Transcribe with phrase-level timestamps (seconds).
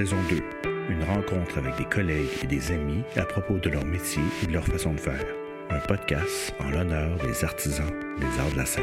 [0.00, 0.42] Saison 2.
[0.88, 4.52] Une rencontre avec des collègues et des amis à propos de leur métier et de
[4.54, 5.26] leur façon de faire.
[5.68, 8.82] Un podcast en l'honneur des artisans des arts de la scène.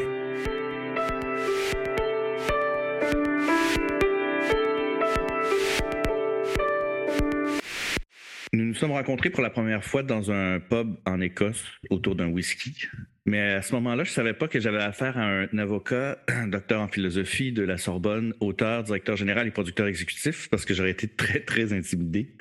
[8.54, 12.28] Nous nous sommes rencontrés pour la première fois dans un pub en Écosse autour d'un
[12.28, 12.90] whisky.
[13.28, 16.82] Mais à ce moment-là, je ne savais pas que j'avais affaire à un avocat, docteur
[16.82, 21.10] en philosophie de la Sorbonne, auteur, directeur général et producteur exécutif, parce que j'aurais été
[21.10, 22.38] très, très intimidé.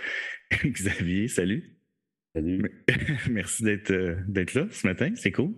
[0.65, 1.77] Xavier, salut.
[2.37, 2.63] Salut.
[3.31, 3.93] Merci d'être
[4.29, 5.55] d'être là ce matin, c'est cool.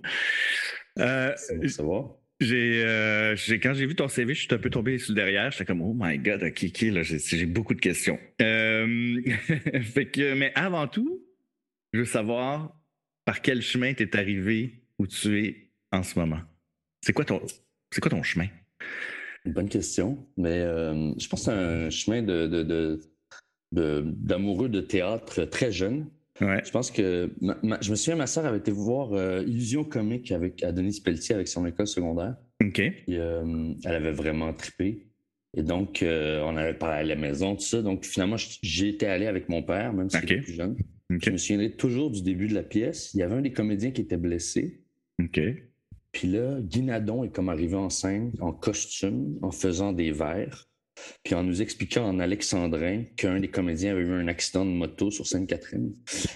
[0.98, 2.18] Euh, ça va?
[2.40, 5.16] J'ai, euh, j'ai, quand j'ai vu ton CV, je suis un peu tombé sur le
[5.16, 5.50] derrière.
[5.50, 8.18] J'étais comme, oh my God, ok, ok, là, j'ai, j'ai beaucoup de questions.
[8.40, 9.20] Euh,
[9.82, 11.22] fait que, mais avant tout,
[11.92, 12.74] je veux savoir
[13.26, 16.40] par quel chemin tu es arrivé où tu es en ce moment?
[17.02, 17.40] C'est quoi ton,
[17.92, 18.46] c'est quoi ton chemin?
[19.44, 23.00] Une bonne question, mais euh, je pense que c'est un chemin de, de, de,
[23.72, 26.06] de, d'amoureux de théâtre très jeune.
[26.40, 26.62] Ouais.
[26.64, 29.84] Je pense que ma- ma- je me souviens, ma sœur avait été voir euh, Illusion
[29.84, 32.36] comique avec à Denise Pelletier avec son école secondaire.
[32.62, 32.80] OK.
[33.08, 35.06] Euh, elle avait vraiment trippé.
[35.56, 37.80] Et donc, euh, on avait parlé à la maison, tout ça.
[37.82, 40.22] Donc, finalement, j- j'ai été allé avec mon père, même si Ok.
[40.28, 40.76] j'étais plus jeune.
[41.10, 43.14] Je me souviendrai toujours du début de la pièce.
[43.14, 44.82] Il y avait un des comédiens qui était blessé.
[45.28, 45.40] OK.
[46.12, 50.67] Puis là, Guy Nadon est comme arrivé en scène, en costume, en faisant des vers,
[51.24, 55.10] puis en nous expliquant en alexandrin qu'un des comédiens avait eu un accident de moto
[55.10, 55.92] sur Sainte-Catherine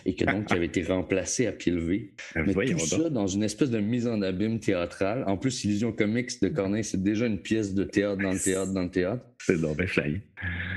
[0.07, 2.15] et que donc il avait été remplacé à pied levé.
[2.35, 5.25] Ben, Mais tout ça dans une espèce de mise en abîme théâtrale.
[5.27, 8.73] En plus, Illusion Comics de Corneille, c'est déjà une pièce de théâtre dans le théâtre
[8.73, 9.25] dans le théâtre.
[9.39, 10.21] C'est donc bien fly.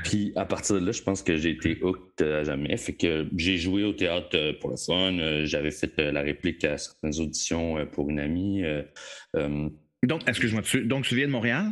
[0.03, 2.75] Puis à partir de là, je pense que j'ai été hooked à jamais.
[2.77, 5.17] Fait que j'ai joué au théâtre euh, pour le fun.
[5.19, 8.63] Euh, J'avais fait euh, la réplique à certaines auditions pour une amie.
[8.63, 9.69] Euh,
[10.03, 11.67] Donc, excuse-moi, tu, donc tu viens de Montréal?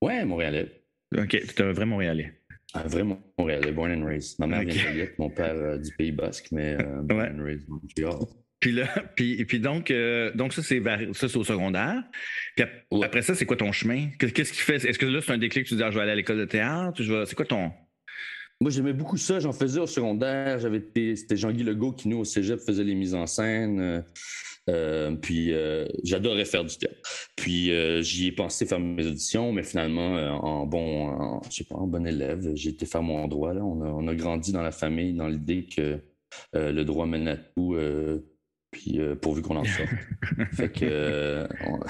[0.00, 0.81] Ouais, Montréalais.
[1.18, 2.32] OK, tu es un vrai Montréalais.
[2.74, 3.02] Un vrai
[3.38, 4.38] Montréalais, born and raised.
[4.38, 4.72] Ma mère vient
[5.04, 7.30] de mon père euh, du Pays Basque, mais euh, born Ouais.
[7.30, 8.20] and raised Montréal.
[8.60, 8.86] Puis là,
[9.16, 12.02] puis, et puis donc, euh, donc ça, c'est ça, c'est au secondaire.
[12.56, 13.04] Puis ap- Ouais.
[13.04, 14.08] après ça, c'est quoi ton chemin?
[14.18, 14.76] Qu'est- Qu'est-ce qui fait?
[14.84, 16.44] Est-ce que là, c'est un déclic, tu dis, ah, je vais aller à l'école de
[16.46, 17.02] théâtre?
[17.02, 17.72] Je vais- C'est quoi ton?
[18.60, 19.40] Moi, j'aimais beaucoup ça.
[19.40, 20.60] J'en faisais au secondaire.
[20.60, 24.04] J'avais été- C'était Jean-Guy Legault qui, nous, au cégep, faisait les mises en scène.
[24.70, 26.96] Euh, puis euh, j'adorais faire du théâtre.
[27.36, 30.14] Puis euh, j'y ai pensé faire mes auditions, mais finalement,
[30.44, 33.52] en bon, en, je sais pas, en bon élève, j'ai été faire mon droit.
[33.54, 33.64] Là.
[33.64, 35.98] On, a, on a grandi dans la famille, dans l'idée que
[36.54, 37.76] le droit mène à tout.
[38.70, 39.88] puis pourvu qu'on en sorte.
[40.52, 41.80] fait que on-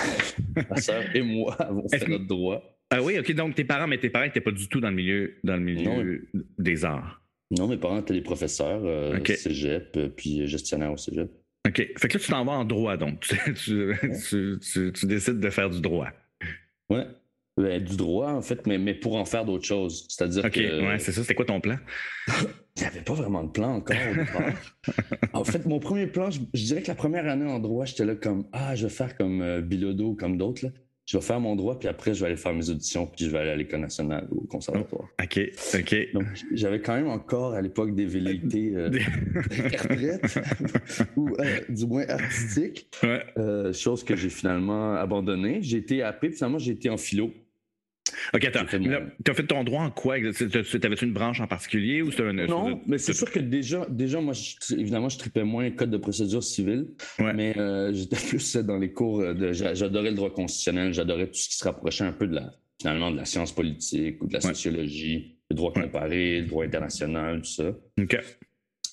[0.70, 2.62] ma sœur et moi avons fait notre droit.
[2.90, 4.96] Ah oui, OK, donc tes parents, mais tes parents n'étaient pas du tout dans le
[4.96, 6.28] milieu, dans le milieu
[6.58, 7.22] des arts.
[7.50, 9.28] Non, mes parents étaient des professeurs, euh, Ok.
[9.28, 11.30] cégep, puis gestionnaire au cégep.
[11.68, 11.76] OK.
[11.76, 13.20] Fait que là, tu t'en vas en droit, donc.
[13.54, 13.96] Tu, tu,
[14.28, 16.08] tu- tu- tu décides de faire du droit.
[16.90, 17.06] Ouais.
[17.56, 20.06] Ben, du droit, en fait, mais, mais pour en faire d'autres choses.
[20.08, 21.20] C'est-à-dire OK, que ouais, c'est ça.
[21.22, 21.76] C'était quoi ton plan?
[22.80, 23.96] avait pas vraiment de plan encore
[25.34, 28.04] en fait, mon premier plan, je, je dirais que la première année en droit, j'étais
[28.06, 30.66] là comme Ah, je vais faire comme euh, Bilodeau ou comme d'autres.
[31.12, 33.30] Je vais faire mon droit, puis après, je vais aller faire mes auditions, puis je
[33.30, 35.10] vais aller à l'École nationale ou au conservatoire.
[35.22, 35.40] OK,
[35.74, 35.96] OK.
[36.14, 36.24] Donc,
[36.54, 38.90] j'avais quand même encore à l'époque des velléités euh,
[41.16, 42.88] ou euh, du moins artistiques.
[43.02, 43.22] Ouais.
[43.36, 45.58] Euh, chose que j'ai finalement abandonnée.
[45.60, 47.30] J'ai été happé, puis finalement, j'ai été en philo.
[48.34, 48.78] OK, attends.
[48.78, 50.16] Là, T'as fait ton droit en quoi?
[50.20, 52.32] T'avais-tu une branche en particulier ou c'était un.
[52.32, 55.96] Non, mais c'est sûr que déjà, déjà moi, je- évidemment, je tripais moins code de
[55.98, 56.88] procédure civile,
[57.18, 57.32] Ouais.
[57.34, 59.52] mais euh, j'étais plus dans les cours de.
[59.52, 62.52] j'a- J'adorais le droit constitutionnel, j'adorais tout ce qui se rapprochait un peu de la,
[62.80, 64.54] finalement, de la science politique ou de la Ouais.
[64.54, 65.82] sociologie, le droit Ouais.
[65.82, 67.68] comparé, le droit international, tout ça.
[68.00, 68.16] OK.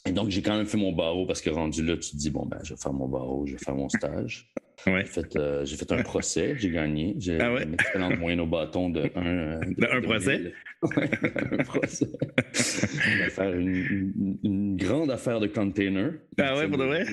[0.07, 2.29] Et donc, j'ai quand même fait mon barreau parce que rendu là, tu te dis,
[2.29, 4.49] bon, ben, je vais faire mon barreau, je vais faire mon stage.
[4.87, 5.03] Ouais.
[5.05, 7.15] J'ai fait, euh, fait un procès, j'ai gagné.
[7.19, 7.63] J'ai Ah ouais?
[7.63, 9.59] une excellente moyenne au bâton de un.
[9.59, 10.53] De un procès?
[10.81, 12.07] Un procès.
[12.07, 16.13] On va faire une, une- une grande affaire de container.
[16.37, 17.03] Ah ouais, pour de vrai?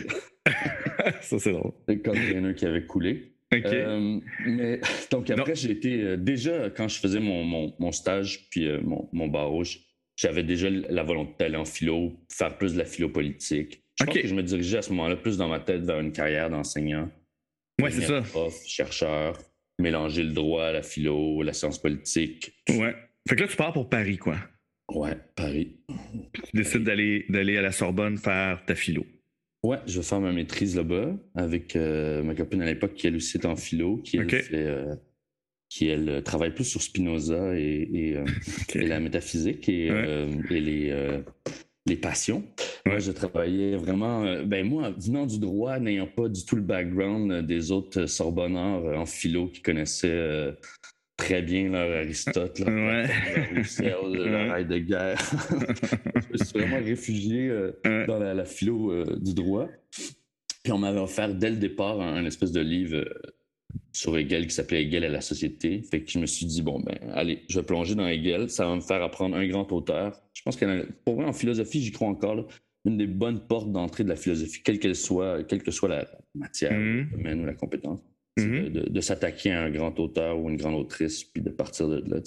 [1.20, 1.72] ça, c'est drôle.
[1.88, 3.32] Le container qui avait coulé.
[3.52, 3.64] OK.
[3.64, 4.80] Euh, mais
[5.10, 8.80] donc après, j'ai été euh, déjà quand je faisais mon, mon, mon stage puis euh,
[8.82, 9.62] mon, mon barreau,
[10.16, 13.82] j'avais déjà la volonté d'aller en philo, faire plus de la philo politique.
[13.98, 14.22] Je pense Ok.
[14.22, 17.08] que je me dirigeais à ce moment-là plus dans ma tête vers une carrière d'enseignant.
[17.82, 18.20] Ouais, c'est ça.
[18.22, 19.38] Prof, chercheur,
[19.78, 22.52] mélanger le droit, la philo, la science politique.
[22.70, 22.94] Ouais.
[23.28, 24.36] Fait que là, tu pars pour Paris, quoi.
[24.92, 25.76] Ouais, Paris.
[26.32, 29.04] Tu décides d'aller d'aller à la Sorbonne faire ta philo.
[29.64, 33.16] Ouais, je vais faire ma maîtrise là-bas avec euh, ma copine à l'époque qui elle
[33.16, 34.94] aussi est en philo, qui elle, fait, euh,
[35.68, 38.24] qui elle euh, travaille plus sur Spinoza et, et, euh,
[38.76, 40.28] et la métaphysique et, Ouais.
[40.50, 41.20] et les,
[41.86, 42.44] les passions.
[42.84, 43.00] Moi, Ouais.
[43.00, 44.24] je travaillais vraiment.
[44.24, 48.02] euh, ben moi, venant du droit, n'ayant pas du tout le background euh, des autres
[48.02, 50.52] euh, Sorbonneurs en philo qui connaissaient euh,
[51.16, 53.06] très bien leur Aristote, leur, Ouais.
[53.80, 55.18] leur, leur, leur guerre.
[55.50, 58.06] je me suis vraiment réfugié euh, Ouais.
[58.06, 59.68] dans la, la philo euh, du droit.
[60.62, 63.04] Puis on m'avait offert dès le départ un, un espèce de livre
[63.96, 65.82] sur Hegel qui s'appelait Hegel et la société.
[65.82, 68.50] Fait que je me suis dit, bon, ben, allez, je vais plonger dans Hegel.
[68.50, 70.20] Ça va me faire apprendre un grand auteur.
[70.34, 72.34] Je pense que pour vrai, en philosophie, j'y crois encore.
[72.34, 72.44] là,
[72.84, 76.06] une des bonnes portes d'entrée de la philosophie, quelle qu'elle soit, quelle que soit la
[76.36, 77.08] matière, Mhm.
[77.10, 78.00] le domaine ou la compétence.
[78.38, 78.68] Mhm.
[78.68, 82.20] de, s'attaquer à un grand auteur ou une grande autrice, puis de partir de là.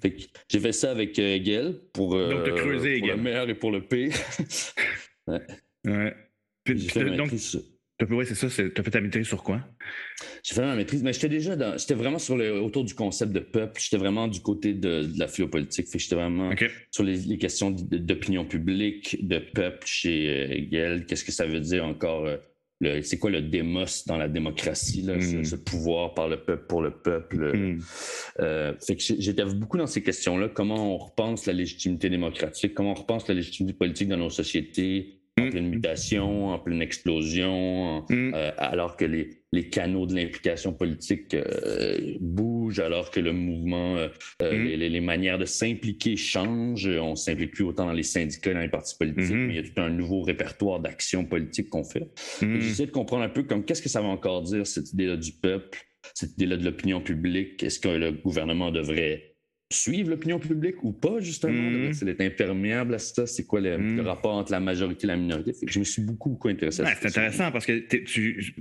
[0.00, 3.54] Fait que j'ai fait ça avec euh, Hegel pour, euh, Donc, pour le meilleur et
[3.54, 4.12] pour le pire.
[5.84, 6.14] Ouais.
[6.64, 7.60] Puis, ma donc, sur-
[8.10, 9.60] ouais, c'est ça, c'est- t'as fait ta maîtrise sur quoi?
[10.42, 13.32] J'ai fait ma maîtrise, mais j'étais déjà dans, j'étais vraiment sur le, autour du concept
[13.32, 13.80] de peuple.
[13.82, 15.86] J'étais vraiment du côté de, de la philo-politique.
[15.88, 16.50] Fait que j'étais vraiment
[16.90, 21.06] sur les, les questions d'opinion publique, de peuple chez euh, Hegel.
[21.06, 22.26] Qu'est-ce que ça veut dire encore?
[22.26, 22.36] euh,
[23.02, 25.44] c'est quoi le démos dans la démocratie, là, ce, Mm.
[25.46, 27.42] ce pouvoir par le peuple pour le peuple?
[27.42, 27.78] euh.
[28.40, 30.50] Euh, fait que j'étais beaucoup dans ces questions-là.
[30.50, 32.74] Comment on repense la légitimité démocratique?
[32.74, 35.50] Comment on repense la légitimité politique dans nos sociétés en Mm.
[35.50, 37.52] pleine mutation, en pleine explosion,
[37.98, 38.32] en- Mhm.
[38.34, 43.96] euh, alors que les, les canaux de l'implication politique euh, bougent, alors que le mouvement,
[43.98, 44.08] euh,
[44.40, 44.64] Mm.
[44.64, 46.86] les, les- manières de s'impliquer changent.
[46.88, 49.46] On ne s'implique plus autant dans les syndicats, dans les partis politiques, Mhm.
[49.46, 52.08] mais il y a tout un nouveau répertoire d'actions politiques qu'on fait.
[52.40, 55.32] J'essaie de comprendre un peu comme qu'est-ce que ça va encore dire, cette idée-là du
[55.32, 55.78] peuple,
[56.14, 57.62] cette idée-là de l'opinion publique?
[57.62, 59.35] Est-ce que le gouvernement devrait
[59.72, 61.52] suivre l'opinion publique ou pas, justement?
[61.52, 61.72] Mhm.
[61.72, 63.26] Devrait-il être imperméable à ça?
[63.26, 63.96] C'est quoi le, Mhm.
[63.96, 65.52] le rapport entre la majorité et la minorité?
[65.52, 68.54] Fait que je me suis beaucoup, beaucoup intéressé à cette c'est intéressant parce que tu.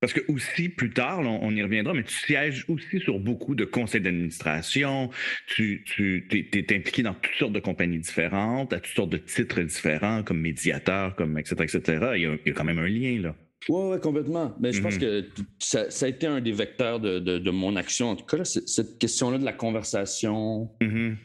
[0.00, 3.54] Parce que aussi, plus tard, là, on, y reviendra, mais tu sièges aussi sur beaucoup
[3.54, 5.08] de conseils d'administration.
[5.46, 9.62] Tu, tu es, impliqué dans toutes sortes de compagnies différentes, à toutes sortes de titres
[9.62, 11.80] différents, comme médiateur, comme etc., etc.
[12.16, 13.34] Il y a, il y a quand même un lien, là.
[13.68, 14.54] Oui, ouais, complètement.
[14.60, 15.00] Mais je pense Mhm.
[15.00, 15.24] que
[15.58, 18.10] ça, ça a été un des vecteurs de, de- de mon action.
[18.10, 21.16] En tout cas, là, cette question-là de la conversation, Mhm.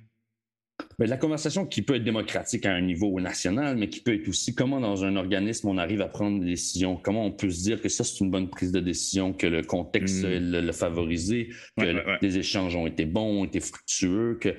[1.00, 4.28] Mais la conversation qui peut être démocratique à un niveau national, mais qui peut être
[4.28, 7.64] aussi comment dans un organisme on arrive à prendre des décisions, comment on peut se
[7.64, 10.52] dire que ça c'est une bonne prise de décision, que le contexte Mm.
[10.60, 12.18] l'a favorisé, que Ouais, le- ouais, ouais.
[12.22, 14.50] les échanges ont été bons, ont été fructueux, que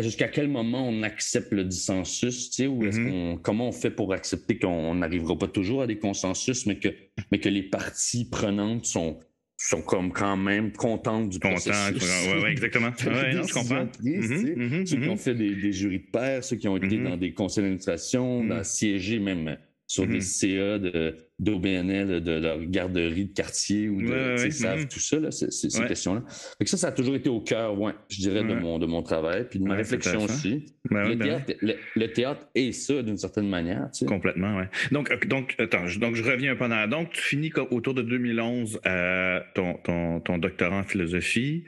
[0.00, 3.10] jusqu'à quel moment on accepte le dissensus, tu sais, ou est-ce Mhm.
[3.10, 6.88] qu'on comment on fait pour accepter qu'on n'arrivera pas toujours à des consensus, mais que
[7.32, 9.18] mais que les parties prenantes sont
[9.62, 11.54] sont comme quand même contentes du Content.
[11.54, 12.26] processus.
[12.28, 12.90] Ouais, ouais, exactement.
[13.06, 13.88] Ouais, non, je comprends.
[14.02, 15.10] Mhm, mhm, Ceux qui mhm.
[15.10, 18.44] ont fait des, des jurys de pair, ceux qui ont été dans des conseils d'administration,
[18.44, 19.56] dans siégé même
[19.90, 20.12] sur Mhm.
[20.12, 24.86] des CA de- d'OBNL, de, leur garderie de quartier ou de, Ouais, savent Mhm.
[24.88, 25.88] tout ça, là, ces, ces- ces Ouais.
[25.88, 26.22] questions-là.
[26.28, 28.86] Fait que ça, ça a toujours été au cœur, ouais, je dirais, de, mon, de
[28.86, 30.66] mon travail, puis de ma réflexion aussi.
[30.90, 33.88] Ben le, ben théâtre, le, le théâtre est ça d'une certaine manière.
[33.92, 34.06] Tu sais.
[34.06, 34.64] Complètement, oui.
[34.92, 36.88] Donc, euh, donc, attends, je, donc je reviens un peu en arrière.
[36.88, 41.64] Donc, tu finis autour de 2011 euh, ton, ton, ton doctorat en philosophie.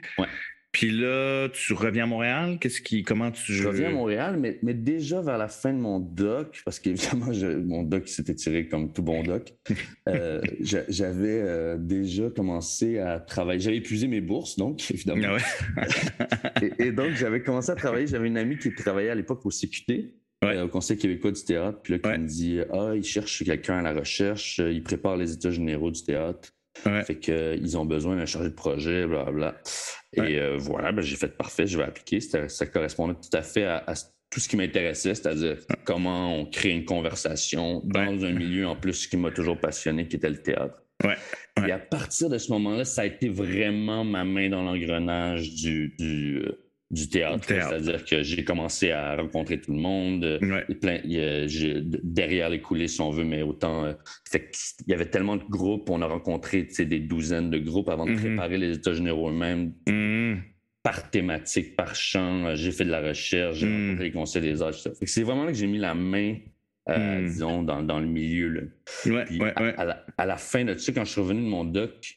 [0.73, 2.57] Puis là, tu reviens à Montréal?
[2.59, 3.53] Qu'est-ce qui, comment tu.
[3.53, 7.27] Je reviens à Montréal, mais, mais déjà vers la fin de mon doc, parce qu'évidemment,
[7.63, 9.53] mon doc s'était tiré comme tout bon doc,
[10.09, 13.59] euh, j'a- j'avais euh, déjà commencé à travailler.
[13.59, 15.37] J'avais épuisé mes bourses, donc, évidemment.
[15.77, 15.87] Ah ouais.
[16.79, 18.07] Et, et donc, j'avais commencé à travailler.
[18.07, 20.57] J'avais une amie qui travaillait à l'époque au CQT, Ouais.
[20.57, 22.17] euh, au Conseil québécois du théâtre, puis là, qui Ouais.
[22.17, 26.03] me dit Ah, il cherche quelqu'un à la recherche, il prépare les états généraux du
[26.03, 26.49] théâtre.
[26.85, 27.03] Ouais.
[27.03, 29.55] Fait qu'ils ont besoin d'un chargé de projet, blablabla.
[30.13, 30.39] Et Ouais.
[30.39, 32.19] euh, voilà, ben, j'ai fait parfait, je vais appliquer.
[32.19, 33.93] Ça correspondait tout à fait à, à
[34.29, 39.05] tout ce qui m'intéressait, c'est-à-dire comment on crée une conversation dans un milieu en plus
[39.07, 40.81] qui m'a toujours passionné, qui était le théâtre.
[41.03, 41.15] Ouais.
[41.59, 41.69] Ouais.
[41.69, 45.93] Et à partir de ce moment-là, ça a été vraiment ma main dans l'engrenage du,
[45.99, 46.59] du, euh,
[46.93, 47.43] du théâtre.
[47.47, 50.23] C'est-à-dire que j'ai commencé à rencontrer tout le monde.
[50.41, 50.63] Ouais.
[50.69, 51.47] il plein- il
[52.03, 53.83] derrière les coulisses, si on veut, mais autant.
[53.85, 53.93] euh,
[54.31, 58.11] qu'il y avait tellement de groupes, on a rencontré des douzaines de groupes avant de
[58.11, 58.19] Mhm.
[58.19, 60.41] préparer les États généraux eux-mêmes Mhm.
[60.83, 62.45] par thématique, par champ.
[62.45, 63.85] Euh, J'ai fait de la recherche, j'ai Mhm.
[63.87, 64.73] rencontré les conseils des arts.
[64.73, 66.35] c'est vraiment là que j'ai mis la main,
[66.89, 67.27] euh, Mhm.
[67.27, 68.49] disons, dans, dans le milieu.
[68.49, 68.61] là.
[69.07, 69.73] Ouais, Puis ouais, à, ouais.
[69.77, 72.15] à la, à la fin de ça, quand je suis revenu de mon doc,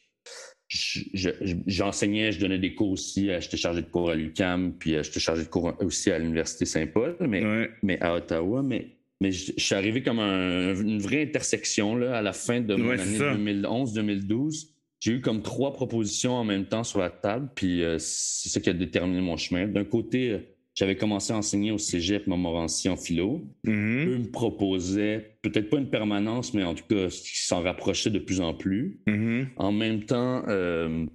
[0.68, 3.30] je- je- je- j'enseignais, je donnais des cours aussi.
[3.30, 6.18] euh, J'étais chargé de cours à l'UCAM, puis euh, j'étais chargé de cours aussi à
[6.18, 7.70] l'Université Saint-Paul, mais, Ouais.
[7.82, 8.62] mais à Ottawa.
[8.62, 8.88] Mais,
[9.20, 12.88] mais je, suis arrivé comme un- une vraie intersection là, à la fin de mon
[12.88, 13.32] Ouais, année ça.
[13.34, 14.72] 2011-2012.
[14.98, 18.60] J'ai eu comme trois propositions en même temps sur la table, puis euh, c'est ça
[18.60, 19.66] qui a déterminé mon chemin.
[19.68, 20.38] D'un côté,
[20.76, 23.42] j'avais commencé à enseigner au cégep Montmorency en philo.
[23.64, 24.08] Mhm.
[24.08, 28.18] Eux me proposaient peut-être pas une permanence, mais en tout cas, qui s'en rapprochait de
[28.18, 29.00] plus en plus.
[29.06, 29.48] Mhm.
[29.56, 31.06] En même temps, euh,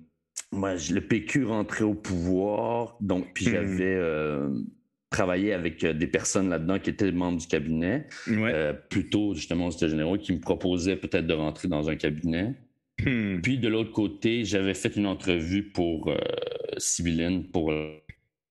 [0.51, 3.51] moi, le PQ rentrait au pouvoir, donc puis Mhm.
[3.53, 4.49] j'avais euh,
[5.11, 8.51] travaillé avec euh, des personnes là-dedans qui étaient membres du cabinet, Ouais.
[8.53, 12.55] euh, plutôt justement aux généraux, qui me proposaient peut-être de rentrer dans un cabinet.
[13.05, 13.41] Hmm.
[13.41, 16.17] Puis de l'autre côté, j'avais fait une entrevue pour euh,
[16.77, 17.71] Sibylline pour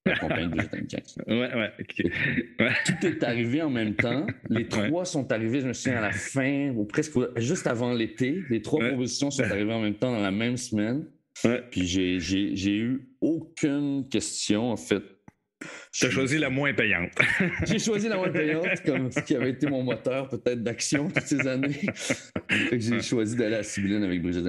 [0.05, 2.03] la compagnie de Brigitte Ouais, ouais, ok.
[2.59, 2.71] Ouais.
[2.85, 4.25] Tout est arrivé en même temps.
[4.49, 8.41] Les trois sont arrivés, je me souviens, à la fin, ou presque juste avant l'été.
[8.49, 8.89] Les trois Ouais.
[8.89, 11.05] propositions sont arrivées en même temps dans la même semaine.
[11.71, 15.03] Puis j'ai eu aucune question, en fait.
[15.99, 17.11] T'as choisi la moins payante.
[17.67, 21.25] J'ai choisi la moins payante, comme ce qui avait été mon moteur peut-être d'action toutes
[21.25, 21.81] ces années.
[22.71, 24.45] J'ai choisi d'aller à Sibylline avec Brigitte.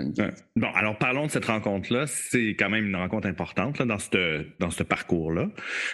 [0.57, 2.07] Bon, alors parlons de cette rencontre-là.
[2.07, 5.51] C'est quand même une rencontre importante là, dans ce dans parcours-là.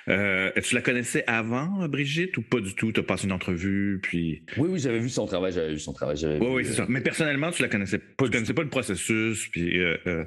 [0.08, 2.92] Euh, tu la connaissais avant, Brigitte, ou pas du tout?
[2.92, 4.42] Tu as passé une entrevue, puis.
[4.58, 6.16] Oui, oui, j'avais vu son travail, j'avais vu son travail.
[6.16, 6.86] j'avais Oui, vu, oui, c'est euh, ça.
[6.88, 8.24] Mais personnellement, tu la connaissais pas.
[8.26, 9.78] Tu connaissais pas le processus, puis.
[9.78, 10.24] euh,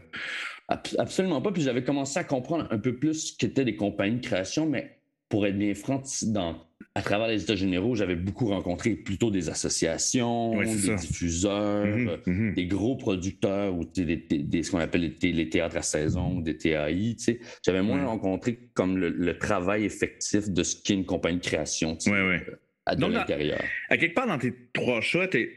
[0.67, 1.51] Ab- Absolument pas.
[1.51, 4.97] Puis j'avais commencé à comprendre un peu plus ce qu'étaient des compagnies de création, mais
[5.31, 6.57] pour être bien franc, dans,
[6.93, 10.95] à travers les États généraux, j'avais beaucoup rencontré plutôt des associations, des ça.
[10.95, 12.53] diffuseurs, mhm, euh, mhm.
[12.53, 15.81] des gros producteurs ou des, des- des- ce qu'on appelle les, thé- les théâtres à
[15.81, 17.15] saison ou des TAI.
[17.15, 17.39] tu.
[17.65, 18.05] J'avais moins Ouais.
[18.05, 22.21] rencontré comme le, le travail effectif de ce qu'est une compagnie de création tu Ouais,
[22.27, 22.43] ouais.
[22.49, 23.61] euh, à l'intérieur.
[23.89, 25.55] À quelque part dans tes trois choix, t'es,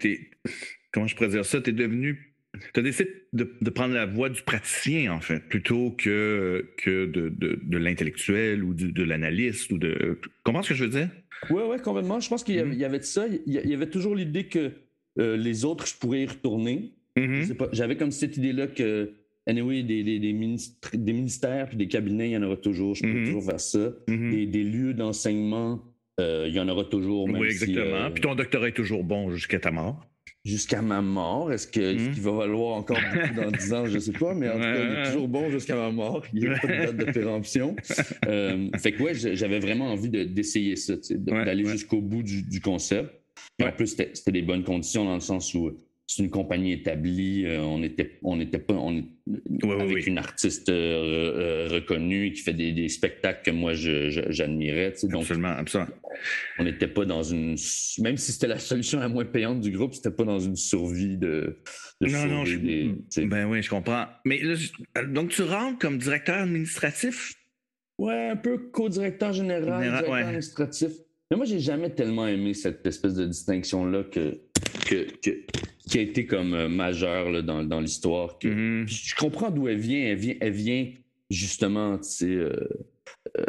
[0.93, 2.34] comment je pourrais dire ça, t'es devenu.
[2.73, 7.07] Tu as décidé de, de prendre la voie du praticien, en fait, plutôt que, que
[7.07, 10.19] de, de, de l'intellectuel ou de l'analyste ou de.
[10.43, 11.09] Comment est-ce que je veux dire?
[11.51, 12.21] Oui, oui, complètement.
[12.21, 12.75] Je pense qu'il y avait, Mhm.
[12.75, 13.27] il y avait de ça.
[13.47, 14.73] Il y, avait toujours l'idée que
[15.19, 16.93] euh, les autres, je pourrais y retourner.
[17.17, 17.55] Mhm.
[17.57, 19.13] Pas, J'avais comme cette idée-là que,
[19.47, 22.95] anyway, des, des, des, ministres- des ministères puis des cabinets, il y en aura toujours.
[22.95, 23.25] Je peux Mhm.
[23.27, 23.93] toujours faire ça.
[24.09, 25.83] Des, des lieux d'enseignement,
[26.21, 27.29] euh, il y en aura toujours.
[27.29, 27.97] Même Oui, si, exactement.
[28.07, 30.07] euh, Puis ton doctorat est toujours bon jusqu'à ta mort.
[30.45, 31.51] Jusqu'à ma mort?
[31.53, 32.13] Est-ce que- est-ce Mhm.
[32.13, 33.87] qu'il va valoir encore beaucoup dans 10 ans?
[33.87, 36.23] Je ne sais pas, mais en tout cas, il est toujours bon jusqu'à ma mort.
[36.35, 37.75] Il n'y a pas de date de péremption.
[38.29, 41.73] Euh, fait que, ouais, j'avais vraiment envie de- d'essayer ça, de- Ouais, d'aller ouais.
[41.73, 43.11] jusqu'au bout du, du concept.
[43.59, 45.71] Puis En plus, c'était des bonnes conditions dans le sens où
[46.07, 48.93] c'est une compagnie établie, euh, on était, on était pas on
[49.27, 50.03] oui, avec oui.
[50.07, 54.93] une artiste euh, euh, reconnue qui fait des, des spectacles que moi j'admirais.
[54.93, 55.09] tu sais.
[55.09, 55.91] Donc, Absolument, absolument.
[56.59, 57.57] on n'était pas dans une.
[58.01, 61.17] Même si c'était la solution la moins payante du groupe, c'était pas dans une survie
[61.17, 61.59] de.
[62.03, 62.59] de Non, non, sauver je...
[62.59, 63.27] des- tu sais.
[63.27, 64.07] ben oui, je comprends.
[64.27, 67.35] Mais là, je- donc tu rentres comme directeur administratif?
[67.99, 70.21] Ouais, un peu co-directeur général, Général, directeur ouais.
[70.23, 70.91] administratif.
[71.31, 74.39] Mais moi, j'ai jamais tellement aimé cette espèce de distinction-là que,
[74.85, 75.45] que, que-
[75.89, 78.39] qui a été comme euh, majeure là, dans, dans l'histoire.
[78.39, 78.87] que- Mhm.
[78.87, 80.01] Puis Je comprends d'où elle vient.
[80.07, 80.93] Elle vient, elle vient
[81.31, 82.51] justement, euh,
[83.39, 83.43] euh,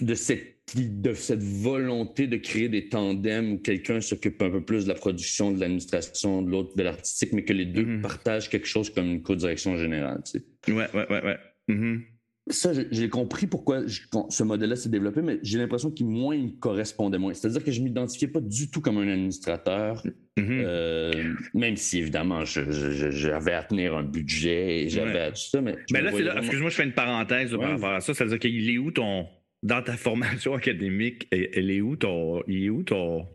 [0.00, 4.84] de cette de cette volonté de créer des tandems où quelqu'un s'occupe un peu plus
[4.84, 8.02] de la production, de l'administration, de l'autre de l'artistique, mais que les deux Mhm.
[8.02, 10.20] partagent quelque chose comme une co-direction générale.
[10.30, 11.38] tu sais Ouais, ouais, ouais, ouais.
[11.68, 12.02] Mhm.
[12.50, 16.56] Ça, j'ai- compris pourquoi je- ce modèle-là s'est développé, mais j'ai l'impression qu'il moins il
[16.58, 17.34] correspondait moins.
[17.34, 20.02] C'est-à-dire que je m'identifiais pas du tout comme un administrateur,
[20.38, 20.62] Mhm.
[20.64, 21.12] euh,
[21.54, 25.20] même si évidemment j'avais à tenir un budget et j'avais Ouais.
[25.20, 25.60] à tout ça.
[25.60, 28.14] Mais, Ben là, c'est là, vraiment- excuse-moi, je fais une parenthèse par rapport à ça.
[28.14, 29.26] Ça veut dire qu'il est où ton.
[29.64, 32.42] Dans ta formation académique, elle est où ton.
[32.46, 33.26] Il est où ton.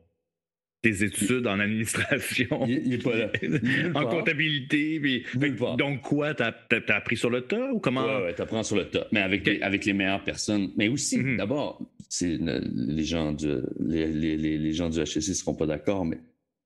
[0.83, 2.65] Tes études en administration?
[2.67, 3.29] Il, il est pas là.
[3.41, 4.99] Est en comptabilité.
[4.99, 8.05] Puis, fait donc, quoi, t'as as, appris sur le tas ou comment?
[8.05, 10.69] Ouais, ouais, t'apprends sur le tas, mais avec, les, avec les meilleures personnes.
[10.77, 11.37] Mais aussi, Mhm.
[11.37, 13.47] d'abord, c'est les gens du
[13.79, 16.17] les, les, les, gens du HEC seront pas d'accord, mais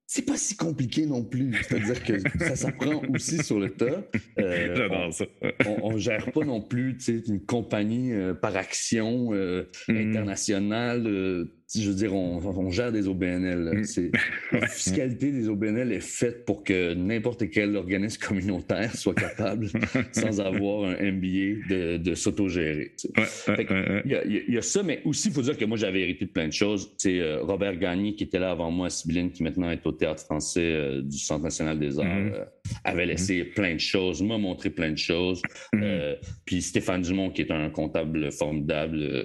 [0.07, 1.53] c'est pas si compliqué non plus.
[1.61, 4.03] C'est-à-dire que ça s'apprend aussi sur le tas.
[4.39, 5.25] Euh, J'adore ça.
[5.67, 10.09] on, on gère pas non plus tu sais, une compagnie euh, par action euh, Mhm.
[10.09, 11.47] internationale.
[11.75, 13.71] Euh, je veux dire, on, on gère des OBNL.
[13.73, 13.83] Mhm.
[13.83, 14.11] C'est-
[14.51, 19.67] La fiscalité des OBNL est faite pour que n'importe quel organisme communautaire soit capable,
[20.11, 22.93] sans avoir un MBA, de, de s'autogérer.
[23.05, 25.77] Il y, y a- il y a ça, mais aussi, il faut dire que moi,
[25.77, 26.91] j'avais hérité de plein de choses.
[26.97, 30.23] C'est Robert Gagné, qui était là avant moi à Sibylline, qui maintenant est au Théâtre
[30.23, 32.31] français euh, du Centre national des arts, Mhm.
[32.33, 32.45] euh,
[32.83, 35.41] avait laissé plein de choses, m'a montré plein de choses.
[35.73, 35.81] Mhm.
[35.83, 39.23] Euh, puis Stéphane Dumont, qui est un comptable formidable, euh,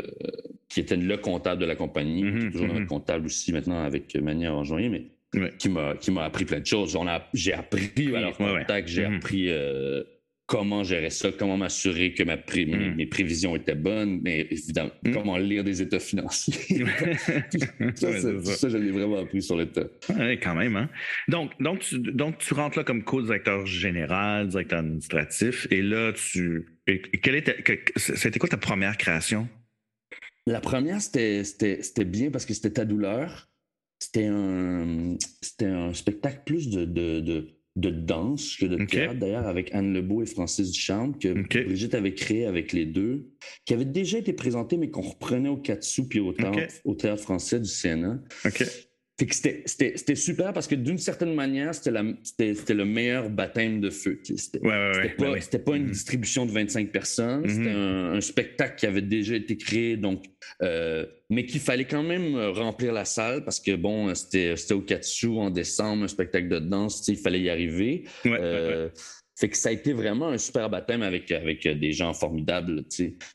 [0.68, 2.75] qui était le comptable de la compagnie, Mhm, qui est toujours mhm.
[2.75, 5.06] notre comptable aussi maintenant avec Mania Orangerie, mais
[5.58, 6.96] qui m'a appris plein de choses.
[7.32, 9.16] J'ai appris à leur contact, j'ai Mhm.
[9.16, 10.02] appris euh,
[10.52, 14.90] comment gérer ça, comment m'assurer que ma pré- mes, mes prévisions étaient bonnes, mais évidemment,
[15.02, 15.14] Mhm.
[15.14, 16.85] comment lire des états financiers.
[17.97, 18.54] ça, Ouais, ça, ça.
[18.56, 19.87] ça, je l'ai vraiment appris sur le tas.
[20.11, 20.90] Ouais, quand même, hein?
[21.28, 26.66] Donc, donc, tu, donc, tu rentres là comme co-directeur général, directeur administratif, et là, tu.
[26.87, 29.49] et- et quelle était, que- c'était quoi ta première création?
[30.47, 31.44] La première, c'était-
[32.04, 33.49] bien parce que c'était ta douleur.
[34.00, 39.46] C'était un, c'était un spectacle plus de, de, de, de danse que de théâtre, d'ailleurs,
[39.46, 41.64] avec Anne Lebeau et Francis Duchamp, que.
[41.64, 43.30] Brigitte avait créé avec les deux,
[43.64, 47.22] qui avait déjà été présenté, mais qu'on reprenait au Katsu puis au théâtre, au théâtre
[47.22, 48.20] français du CNA.
[49.19, 54.21] C'était super parce que d'une certaine manière, c'était le meilleur baptême de feu.
[54.25, 55.90] C'était ouais, ouais, pas, pas, une mm-hmm.
[55.90, 58.16] distribution de 25 personnes, c'était mm-hmm.
[58.16, 60.25] un, spectacle qui avait déjà été créé, donc,
[60.62, 65.28] euh, mais qu'il fallait quand même remplir la salle parce que bon, c'était au Katsu
[65.28, 68.04] en décembre, un spectacle de danse, il fallait y arriver.
[68.26, 68.88] Euh,
[69.34, 72.84] fait que ça a été vraiment un super baptême avec, avec des gens formidables,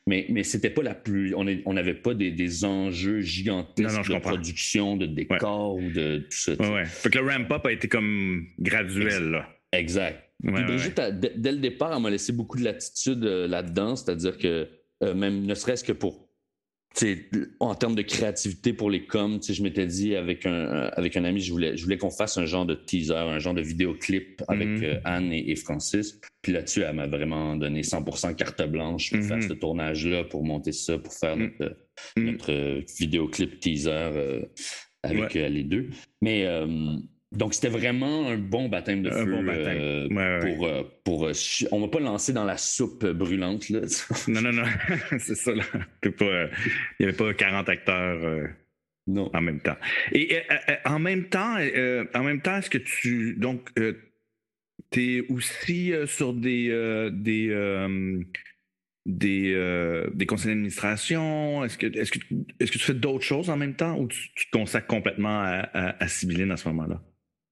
[0.05, 1.33] Mais, mais c'était pas la plus.
[1.35, 6.53] On n'avait pas des, des, enjeux gigantesques de production, de décor ou de tout ça.
[6.53, 9.49] Ouais, Fait que le ramp-up a été comme graduel, là.
[9.71, 10.23] Exact.
[10.43, 11.01] Brigitte,
[11.35, 14.69] dès le départ, elle m'a laissé beaucoup de latitude euh, là-dedans, c'est-à-dire que
[15.03, 16.26] euh, même ne serait-ce que pour
[17.59, 21.23] en termes de créativité pour les coms, je m'étais dit avec un, euh, avec un
[21.23, 24.41] ami, je voulais, je voulais qu'on fasse un genre de teaser, un genre de vidéoclip
[24.47, 24.83] avec mhm.
[24.83, 26.19] euh, Anne et, Francis.
[26.41, 29.49] Puis là-dessus, elle m'a vraiment donné 100% carte blanche pour faire mhm.
[29.49, 31.51] ce tournage-là, pour monter ça, pour faire mhm.
[31.59, 31.77] notre,
[32.17, 34.45] notre vidéoclip teaser
[35.03, 35.89] avec les deux.
[36.21, 36.45] Mais
[37.37, 39.27] donc, c'était vraiment un bon baptême de feu.
[39.27, 41.33] Euh, pour, euh, pour, euh,
[41.71, 43.69] on ne va pas lancer dans la soupe brûlante.
[43.69, 43.81] Là.
[44.27, 44.63] non, non, non.
[45.19, 45.51] c'est ça.
[46.03, 46.13] il
[46.99, 48.49] n'y avait pas 40 acteurs
[49.05, 49.29] non.
[49.35, 49.77] en même temps.
[50.13, 50.41] Et
[50.83, 51.57] en même temps,
[52.15, 53.35] en même temps, est-ce que tu.
[53.35, 53.69] Donc,
[54.89, 56.69] tu es aussi sur des.
[57.13, 57.85] des
[59.05, 61.63] des, des conseils d'administration?
[61.63, 62.19] Est-ce que, est que,
[62.59, 65.69] est que tu fais d'autres choses en même temps ou tu, te consacres complètement à,
[65.73, 67.01] à, à Sibylline à ce moment-là?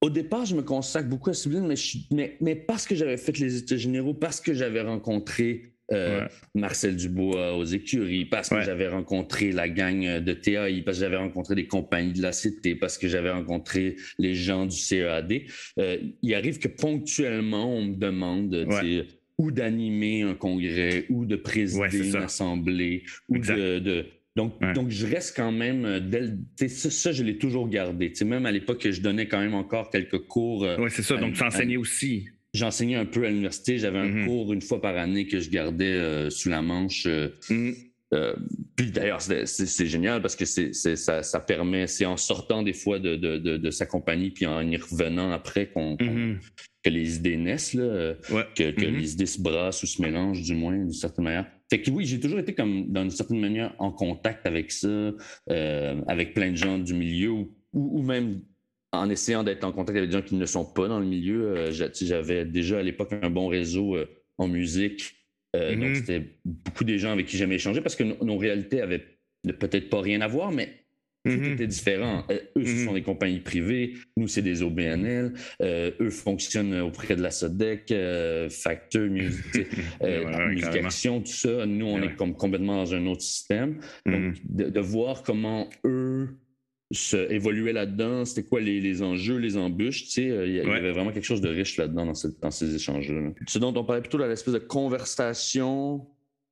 [0.02, 1.72] Au départ, je me consacre beaucoup à Sibylline,
[2.10, 6.96] mais, mais, parce que j'avais fait les États généraux, parce que j'avais rencontré euh, Marcel
[6.96, 11.54] Dubois aux écuries, parce que j'avais rencontré la gang de TAI, parce que j'avais rencontré
[11.54, 15.42] des compagnies de la Cité, parce que j'avais rencontré les gens du CEAD.
[15.78, 18.66] Euh, il arrive que ponctuellement, on me demande
[19.38, 25.34] ou d'animer un congrès, ou de présider une assemblée, ou de, donc, donc, je reste
[25.34, 28.12] quand même, euh, ça, ça, je l'ai toujours gardé.
[28.24, 30.64] même à l'époque, je donnais quand même encore quelques cours.
[30.64, 31.16] Euh, oui, c'est ça.
[31.16, 32.28] Donc, tu enseignais aussi.
[32.52, 33.78] J'enseignais un peu à l'université.
[33.78, 34.26] J'avais un mm-hmm.
[34.26, 37.08] cours une fois par année que je gardais euh, sous la manche.
[37.48, 37.72] Mm.
[38.76, 42.98] puis d'ailleurs, c'est génial parce que c'est ça, ça, permet, c'est en sortant des fois
[42.98, 46.36] de, de, de, sa compagnie, puis en y revenant après qu'on mm-hmm.
[46.84, 48.14] que les idées naissent, là,
[48.54, 48.96] que, que mm-hmm.
[48.96, 51.46] les idées se brassent ou se mélangent, du moins, d'une certaine manière.
[51.68, 55.12] Fait que oui, j'ai toujours été comme d'une certaine manière en contact avec ça,
[55.50, 58.42] euh, avec plein de gens du milieu ou, ou même
[58.92, 61.56] en essayant d'être en contact avec des gens qui ne sont pas dans le milieu.
[61.56, 64.06] Euh, j'avais déjà à l'époque un bon réseau euh,
[64.38, 65.14] en musique.
[65.54, 65.94] Donc, mm-hmm.
[65.94, 69.02] c'était beaucoup des gens avec qui j'aimais échanger parce que nos réalités avaient
[69.58, 70.85] peut-être pas rien à voir, mais
[71.30, 71.52] tout mm-hmm.
[71.54, 72.24] était différent.
[72.30, 72.94] Euh, eux, ce sont mm-hmm.
[72.94, 73.94] des compagnies privées.
[74.16, 75.32] Nous, c'est des OBNL.
[75.62, 79.66] Euh, eux fonctionnent auprès de la SODEC, euh, Facteur, Musique,
[80.86, 81.66] Action, tout ça.
[81.66, 83.80] Nous, on est comme complètement dans un autre système.
[84.04, 84.70] Donc, mm-hmm.
[84.70, 86.28] de, voir comment eux
[86.92, 91.10] se évoluaient là-dedans, c'était quoi les, enjeux, les embûches, tu sais, il y, avait vraiment
[91.10, 93.32] quelque chose de riche là-dedans dans, dans ces échanges-là.
[93.48, 96.06] Ce dont on parlait plutôt l'espèce de conversation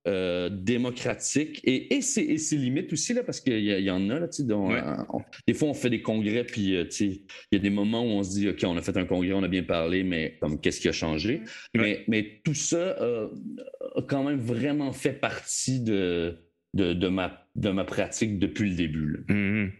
[0.06, 4.18] euh, démocratique et, et ses, limites aussi, là, parce qu'il y, en a.
[4.18, 8.02] Là, euh, des fois, on fait des congrès, puis euh, il y a des moments
[8.02, 10.36] où on se dit OK, on a fait un congrès, on a bien parlé, mais
[10.40, 11.40] comme qu'est-ce qui a changé?
[11.74, 16.38] Mais, mais, tout ça a quand même vraiment fait partie de,
[16.74, 19.24] de, ma, de ma pratique depuis le début.
[19.28, 19.70] Mm-hmm.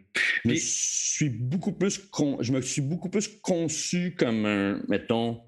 [0.46, 2.08] Mais je suis beaucoup plus
[2.40, 5.40] je me suis beaucoup plus conçu comme un, mettons,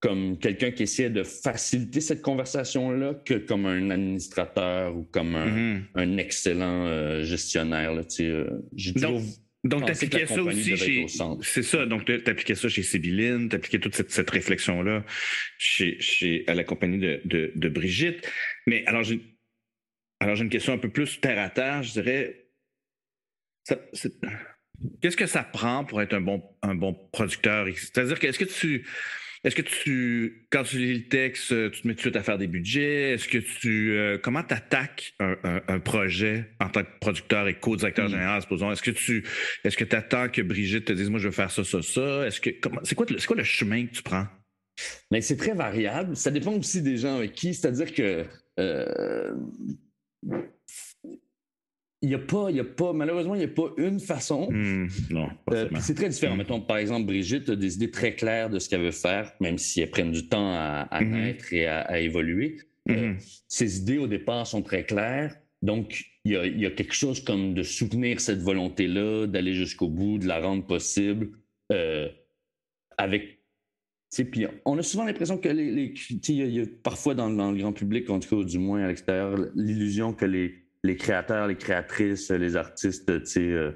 [0.00, 5.80] comme quelqu'un qui essayait de faciliter cette conversation-là que comme un administrateur ou comme un,
[5.96, 6.18] mm-hmm.
[6.18, 7.94] excellent euh, gestionnaire.
[7.94, 9.22] Là, euh, j'ai toujours
[9.64, 11.06] donc, tu appliquais ça aussi chez.
[11.42, 11.84] C'est ça.
[11.84, 15.04] Donc, tu appliquais ça chez Sibylline, tu appliquais toute cette, cette réflexion-là
[15.58, 18.26] chez, chez, à la compagnie de, de, de Brigitte.
[18.66, 19.20] Mais alors, j'ai
[20.20, 21.82] alors j'ai une question un peu plus terre à terre.
[21.82, 22.46] Je dirais.
[25.02, 27.66] Qu'est-ce que ça prend pour être un bon, un bon producteur?
[27.76, 28.86] C'est-à-dire que est-ce que tu
[29.44, 32.16] est-ce que tu, quand tu lis le texte, euh, tu te mets tout de suite
[32.16, 33.12] à faire des budgets?
[33.12, 38.06] Est-ce que tu, euh, comment tu attaques un, projet en tant que producteur et co-directeur
[38.06, 38.10] mm.
[38.10, 38.72] général, supposons?
[38.72, 39.24] Est-ce que tu,
[39.64, 42.26] est-ce que tu attends que Brigitte te dise, moi, je veux faire ça, ça, ça?
[42.26, 42.50] Est-ce que,
[42.82, 44.26] c'est quoi, c'est quoi le chemin que tu prends?
[45.10, 46.16] Mais c'est très variable.
[46.16, 47.54] Ça dépend aussi des gens avec qui.
[47.54, 48.24] C'est-à-dire que,
[48.58, 49.34] euh,
[52.00, 54.48] il n'y a pas, il y a pas, malheureusement, il n'y a pas une façon.
[54.50, 56.34] Hmm, non, euh, c'est très différent.
[56.34, 56.38] Hmm.
[56.38, 59.58] Mettons, par exemple, Brigitte a des idées très claires de ce qu'elle veut faire, même
[59.58, 61.10] si elles prennent du temps à, hmm.
[61.10, 62.58] naître et à, évoluer.
[62.88, 63.14] Euh,
[63.48, 65.36] ses idées, au départ, sont très claires.
[65.60, 70.26] Donc, il y a, quelque chose comme de soutenir cette volonté-là, d'aller jusqu'au bout, de
[70.26, 71.30] la rendre possible,
[71.72, 72.08] euh,
[72.96, 73.38] avec
[74.30, 75.92] puis on a souvent l'impression que les,
[76.28, 78.88] il y, a parfois dans, dans, le grand public, en tout cas du moins à
[78.88, 83.72] l'extérieur, l'illusion que les, les créateurs, les créatrices, les artistes, euh,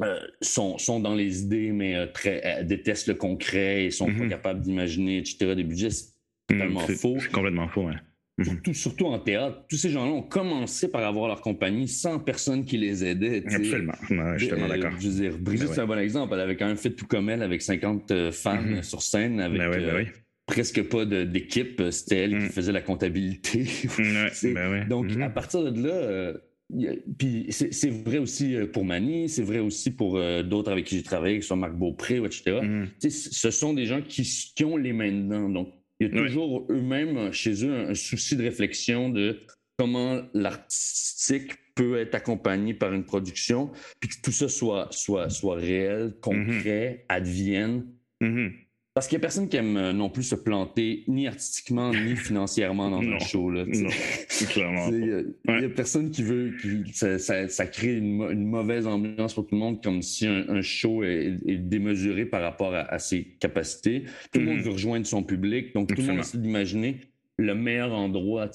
[0.00, 4.06] euh, sont, sont, dans les idées, mais euh, très, euh, détestent le concret et sont
[4.06, 4.28] pas Mhm.
[4.28, 5.54] capables d'imaginer, etc.
[5.56, 6.06] Des budgets, c'est
[6.50, 7.16] Mm, totalement faux.
[7.20, 7.94] C'est complètement faux, ouais.
[8.38, 8.44] Mhm.
[8.44, 12.64] Surtout, surtout en théâtre, tous ces gens-là ont commencé par avoir leur compagnie sans personne
[12.64, 13.42] qui les aidait.
[13.42, 13.56] tu sais.
[13.56, 13.92] Absolument.
[14.10, 14.92] Ouais, je suis tellement Euh, d'accord.
[15.00, 15.74] Je veux dire, Brigitte, Ben ouais.
[15.74, 16.34] c'est un bon exemple.
[16.34, 18.82] Elle avait quand même fait tout comme elle avec 50 euh, fans Mhm.
[18.84, 20.06] sur scène, avec Ben oui, ben oui.
[20.48, 21.80] Presque pas d'équipe.
[21.92, 22.46] C'était elle Mm.
[22.48, 23.64] qui faisait la comptabilité.
[24.32, 24.84] C'est- ben ouais.
[24.86, 25.22] Donc, Mhm.
[25.22, 26.34] à partir de là, euh,
[27.18, 30.84] puis c'est c'est vrai aussi euh, pour Manny, c'est vrai aussi pour euh, d'autres avec
[30.86, 32.60] qui j'ai travaillé, que ce soit Marc Beaupré, etc.
[32.98, 34.22] Ce sont des gens qui,
[34.56, 35.48] qui ont les mains dedans.
[35.48, 35.68] Donc,
[36.00, 39.38] il y a toujours eux-mêmes, euh, chez eux, un, un souci de réflexion de
[39.78, 45.56] comment l'artistique peut être accompagné par une production, puis que tout ça soit, soit, soit
[45.56, 47.86] réel, concret, advienne.
[48.98, 52.16] Parce qu'il n'y a personne qui aime euh, non plus se planter, ni artistiquement, ni
[52.16, 53.48] financièrement dans un show.
[53.48, 53.64] Là.
[53.64, 53.88] Non,
[54.50, 54.88] clairement.
[54.90, 55.62] Il n'y a, Ouais.
[55.62, 56.52] y a personne qui veut.
[56.60, 60.48] Qui, ça, ça- ça crée une, mauvaise ambiance pour tout le monde, comme si un,
[60.48, 64.02] un show est, est démesuré par rapport à, à ses capacités.
[64.32, 64.62] Tout le monde Mhm.
[64.64, 66.98] veut rejoindre son public, donc tout le monde essaie d'imaginer
[67.36, 68.50] le meilleur endroit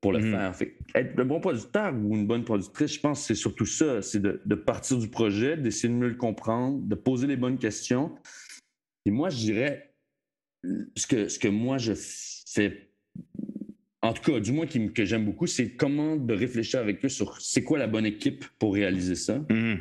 [0.00, 0.30] pour le Mhm.
[0.32, 0.56] faire.
[0.56, 4.02] Fait, être le bon producteur ou une bonne productrice, je pense que c'est surtout ça
[4.02, 7.58] c'est de, de partir du projet, d'essayer de mieux le comprendre, de poser les bonnes
[7.58, 8.10] questions.
[9.10, 9.92] Et moi, je dirais
[10.94, 12.90] ce que, ce que moi je fais
[14.02, 17.08] en tout cas, du moins qui que j'aime beaucoup, c'est comment de réfléchir avec eux
[17.08, 19.44] sur c'est quoi la bonne équipe pour réaliser ça.
[19.50, 19.78] Mhm.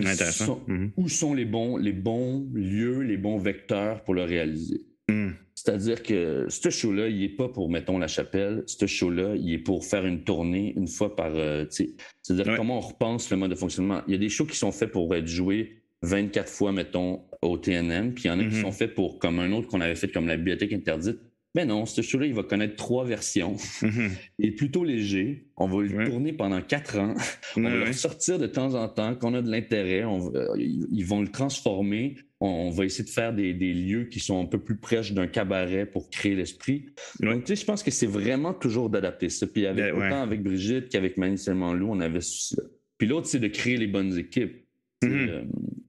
[0.00, 0.44] Intéressant.
[0.46, 0.92] Sont- Mhm.
[0.98, 4.82] où sont les bons, les bons lieux, les bons vecteurs pour le réaliser.
[5.08, 5.34] Mhm.
[5.54, 8.64] C'est-à-dire que ce show-là, il n'est pas pour, mettons, la chapelle.
[8.66, 11.34] Ce show-là, il est pour faire une tournée une fois par.
[11.34, 12.56] euh, C'est-à-dire Ouais.
[12.56, 14.02] comment on repense le mode de fonctionnement.
[14.06, 17.56] Il y a des shows qui sont faits pour être joués 24 fois, mettons, au
[17.58, 18.60] TNM, puis il y en a qui Mhm.
[18.62, 21.18] sont faits pour, comme un autre qu'on avait fait comme la bibliothèque interdite.
[21.54, 23.56] Mais non, ce show-là, il va connaître trois versions.
[23.82, 24.10] Mhm.
[24.38, 25.48] Il est plutôt léger.
[25.58, 26.08] On va le Ouais.
[26.08, 27.12] tourner pendant quatre ans.
[27.56, 30.02] On va Ouais, le ressortir de temps en temps, qu'on a de l'intérêt.
[30.02, 32.16] euh, ils vont le transformer.
[32.40, 35.12] On, on va essayer de faire des, des lieux qui sont un peu plus proches
[35.12, 36.86] d'un cabaret pour créer l'esprit.
[37.20, 39.46] Donc, tu sais, je pense que c'est vraiment toujours d'adapter ça.
[39.46, 42.62] Puis avec, Ben, autant avec Brigitte qu'avec Mani Seulement Lou, on avait souci-là.
[42.96, 44.61] Puis l'autre, c'est de créer les bonnes équipes.
[45.06, 45.28] Mhm.
[45.28, 45.42] euh,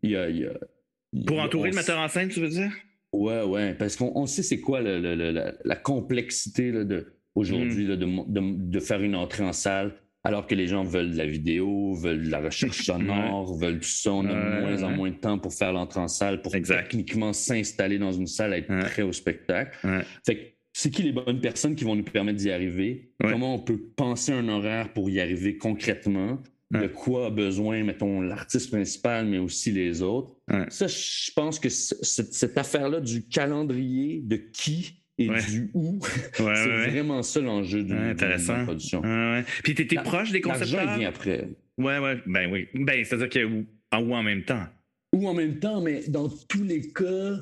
[0.03, 0.59] y a- il y a-
[1.25, 2.71] Pour y entourer le metteur en scène, tu veux dire?
[3.11, 6.83] Ouais, ouais, parce qu'on on sait c'est quoi le- le- le- la, la complexité là,
[6.83, 7.05] de, Mm.
[7.35, 11.11] aujourd'hui là, de, de- de faire une entrée en salle, alors que les gens veulent
[11.11, 14.13] de la vidéo, veulent de la recherche sonore, veulent tout ça.
[14.13, 16.55] On a de Ouais, moins en moins de temps pour faire l'entrée en salle, pour
[16.55, 16.83] Exact.
[16.89, 18.79] techniquement s'installer dans une salle, être Ouais.
[18.81, 19.77] prêt au spectacle.
[19.85, 20.01] Ouais.
[20.25, 23.11] Fait que c'est qui les bonnes personnes qui vont nous permettre d'y arriver?
[23.21, 26.39] Comment on peut penser un horaire pour y arriver concrètement?
[26.71, 30.31] De quoi a besoin, mettons, l'artiste principal, mais aussi les autres?
[30.49, 30.65] Ouais.
[30.69, 35.43] Ça, je pense que cette, affaire-là du calendrier, de qui et Ouais.
[35.43, 38.55] du où, Ouais, c'est vraiment ça l'enjeu intéressant.
[38.55, 39.01] bonne production.
[39.63, 40.93] Puis t'étais La- proche des L'argent, concepteurs?
[40.95, 41.49] il vient après.
[41.77, 42.17] Ouais, ouais.
[42.25, 42.67] Ben oui.
[42.73, 44.65] Ben, c'est-à-dire que ou en, ou en même temps.
[45.13, 47.35] Ou en même temps, mais dans tous les cas,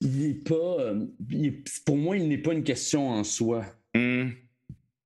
[0.00, 0.54] il n'est pas.
[0.80, 3.66] euh, il est- pour moi, il n'est pas une question en soi.
[3.94, 4.32] Mhm.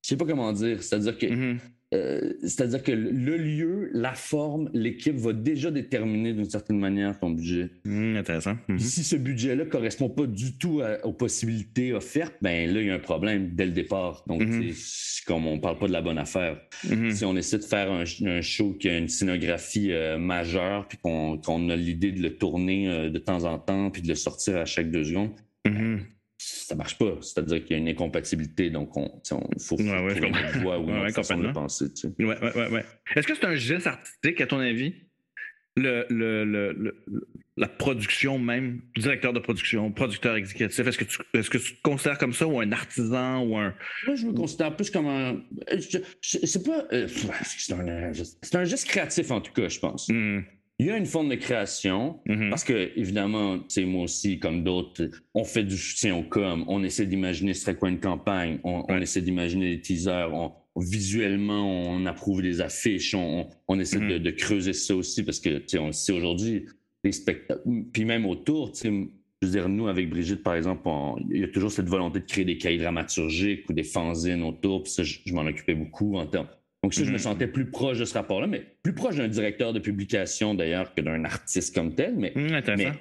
[0.05, 0.81] Je sais pas comment dire.
[0.83, 1.59] C'est-à-dire que, Mhm.
[1.95, 7.31] Euh, c'est-à-dire que le lieu, la forme, l'équipe va déjà déterminer d'une certaine manière ton
[7.31, 7.71] budget.
[7.85, 8.57] Mhm, Intéressant.
[8.69, 12.87] Puis Si ce budget-là correspond pas du tout à- aux possibilités offertes, ben là, il
[12.89, 14.25] y a un problème dès le départ.
[14.27, 14.43] Donc,
[14.75, 16.61] c'est comme on parle pas de la bonne affaire.
[17.13, 20.99] Si on essaie de faire un, un show qui a une scénographie euh, majeure, puis
[20.99, 21.39] qu'on
[21.71, 24.65] a l'idée de le tourner euh, de temps en temps, puis de le sortir à
[24.67, 25.31] chaque deux secondes.
[26.69, 27.17] Ça marche pas.
[27.23, 29.09] C'est-à-dire qu'il y a une incompatibilité, donc on,
[29.59, 31.93] faut, Ouais, ouais, une voie ou une Ouais, façon de penser.
[31.95, 32.09] tu sais.
[32.19, 32.85] Ouais, ouais, ouais, ouais.
[33.17, 34.95] Est-ce que c'est un geste artistique, à ton avis?
[35.79, 37.05] Le, le, le, le-
[37.57, 41.83] la production même, directeur de production, producteur exécutif, est-ce que, tu, est-ce que tu te
[41.83, 43.75] considères comme ça ou un artisan ou un.
[44.07, 45.41] Moi, je me considère plus comme un.
[45.73, 46.85] je- je- C'est pas.
[46.93, 50.09] euh, c'est un, c'est un geste créatif, en tout cas, je pense.
[50.09, 50.45] Mhm.
[50.81, 52.21] Il y a une forme de création.
[52.27, 52.51] Mhm.
[52.51, 56.85] Parce que, évidemment, sais, moi aussi, comme d'autres, on fait du soutien au com, on
[56.85, 62.07] essaie d'imaginer ce serait quoi une campagne, on, essaie d'imaginer des teasers, on, visuellement, on
[62.07, 64.19] approuve des affiches, on, on essaie de, Mhm.
[64.21, 66.67] de creuser ça aussi parce que, tu sais, on le sait aujourd'hui,
[67.03, 67.61] les spectacles,
[67.93, 68.89] puis même autour, tu sais,
[69.43, 72.21] je veux dire, nous, avec Brigitte, par exemple, on- il y a toujours cette volonté
[72.21, 75.75] de créer des cahiers dramaturgiques ou des fanzines autour, puis ça, je, je m'en occupais
[75.75, 76.49] beaucoup en termes.
[76.85, 77.19] Donc, ça, je me Mhm.
[77.19, 81.01] sentais plus proche de ce rapport-là, mais plus proche d'un directeur de publication, d'ailleurs, que
[81.01, 82.33] d'un artiste comme tel, mais.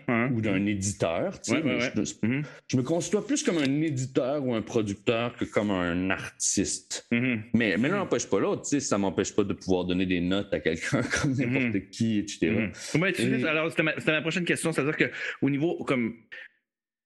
[0.07, 0.29] Ouais.
[0.33, 1.39] ou d'un éditeur.
[1.39, 1.91] tu sais, Ouais, ouais.
[1.95, 7.05] Je, je me conçois plus comme un éditeur ou un producteur que comme un artiste.
[7.11, 7.43] Mhm.
[7.53, 8.63] Mais, mais l'un n'empêche pas l'autre.
[8.63, 12.17] tu sais, Ça m'empêche pas de pouvoir donner des notes à quelqu'un comme n'importe qui,
[12.17, 12.39] etc.
[13.19, 14.71] Et- alors, c'était ma, c'était ma prochaine question.
[14.71, 16.15] C'est-à-dire qu'au niveau, comme.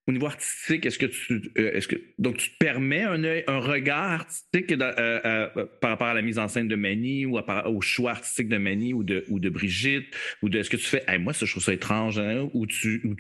[0.08, 3.60] Au niveau artistique, est-ce que tu, euh, est-ce que donc tu te permets un, un
[3.60, 7.82] regard artistique euh, euh, par rapport à la mise en scène de Manny ou au
[7.82, 11.06] choix artistique de Manny ou de, ou de Brigitte ou de est-ce que tu fais,
[11.20, 13.16] moi ça je trouve ça étrange hein, ou, tu,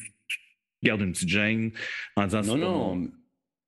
[0.83, 1.71] gardes une petite gêne
[2.15, 3.11] en disant non non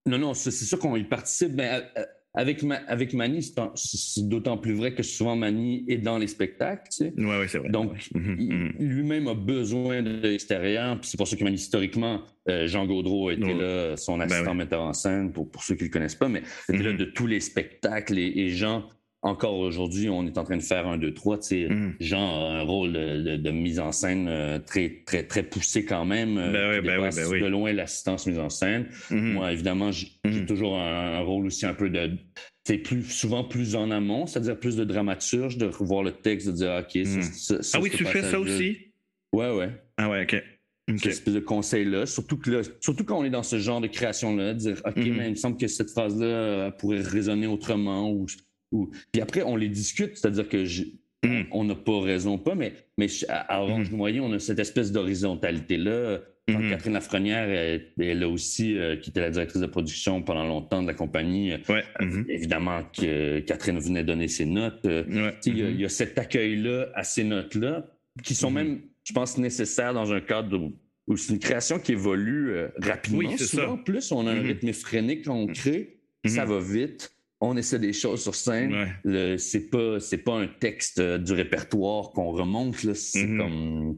[0.07, 1.83] non non c'est sûr qu'on y participe, mais
[2.35, 3.43] avec, avec Mani,
[3.75, 6.89] c'est d'autant plus vrai que souvent Mani est dans les spectacles.
[6.89, 7.13] Tu sais.
[7.15, 7.69] Oui, ouais, c'est vrai.
[7.69, 8.73] Donc, mhm, mhm.
[8.79, 10.97] lui-même a besoin de l'extérieur.
[11.03, 14.81] C'est pour ça que Mani, historiquement, euh, Jean Gaudreau été là, son ben assistant metteur
[14.81, 16.97] en scène, pour, pour ceux qui ne le connaissent pas, mais était là mhm.
[16.97, 18.87] de tous les spectacles et, et Jean
[19.23, 21.39] encore aujourd'hui, on est en train de faire un, deux, trois.
[21.39, 21.95] Tu mm.
[22.01, 26.37] Jean a un rôle de, mise en scène euh, très, très, très poussé quand même.
[26.37, 27.41] Euh, ben oui, ben oui, ben oui.
[27.41, 28.89] De loin l'assistance mise en scène.
[29.09, 29.33] Mm-hmm.
[29.33, 30.45] Moi, évidemment, j'ai mm-hmm.
[30.45, 32.11] toujours un, rôle aussi un peu de.
[32.65, 36.53] C'est plus souvent plus en amont, c'est-à-dire plus de dramaturge, de revoir le texte, de
[36.53, 37.61] dire ah, OK, ça, mm.
[37.73, 38.77] Ah oui, tu fais ça aussi?
[39.33, 39.69] Ouais, ouais.
[39.97, 40.41] Ah ouais, OK.
[40.97, 44.53] Cette espèce de conseil-là, surtout, que surtout quand on est dans ce genre de création-là,
[44.53, 45.13] dire OK, mm-hmm.
[45.13, 48.27] mais il me semble que cette phrase-là pourrait résonner autrement ou
[49.11, 50.65] puis après, on les discute, c'est-à-dire que
[51.25, 51.45] hmm.
[51.51, 53.95] on n'a pas raison, pas, mais, mais à Orange mm.
[53.95, 56.21] Noyer, on a cette espèce d'horizontalité-là.
[56.49, 56.69] Hmm.
[56.69, 60.87] Catherine Lafrenière, elle, a aussi, euh, qui était la directrice de production pendant longtemps de
[60.87, 64.85] la compagnie, euh, évidemment que Catherine venait donner ses notes.
[64.85, 67.85] Euh, il, y a, cet accueil-là à ces notes-là,
[68.23, 70.71] qui sont même, je pense, nécessaires dans un cadre
[71.07, 73.19] où, c'est une création qui évolue rapidement.
[73.19, 73.69] Oui, c'est ça.
[73.69, 77.79] En plus, on a un rythme effréné quand on crée, ça va vite on essaie
[77.79, 78.95] des choses sur scène.
[79.37, 82.75] C'est pas c'est pas un texte euh, du répertoire qu'on remonte.
[82.93, 83.37] C'est mm-hmm.
[83.37, 83.97] comme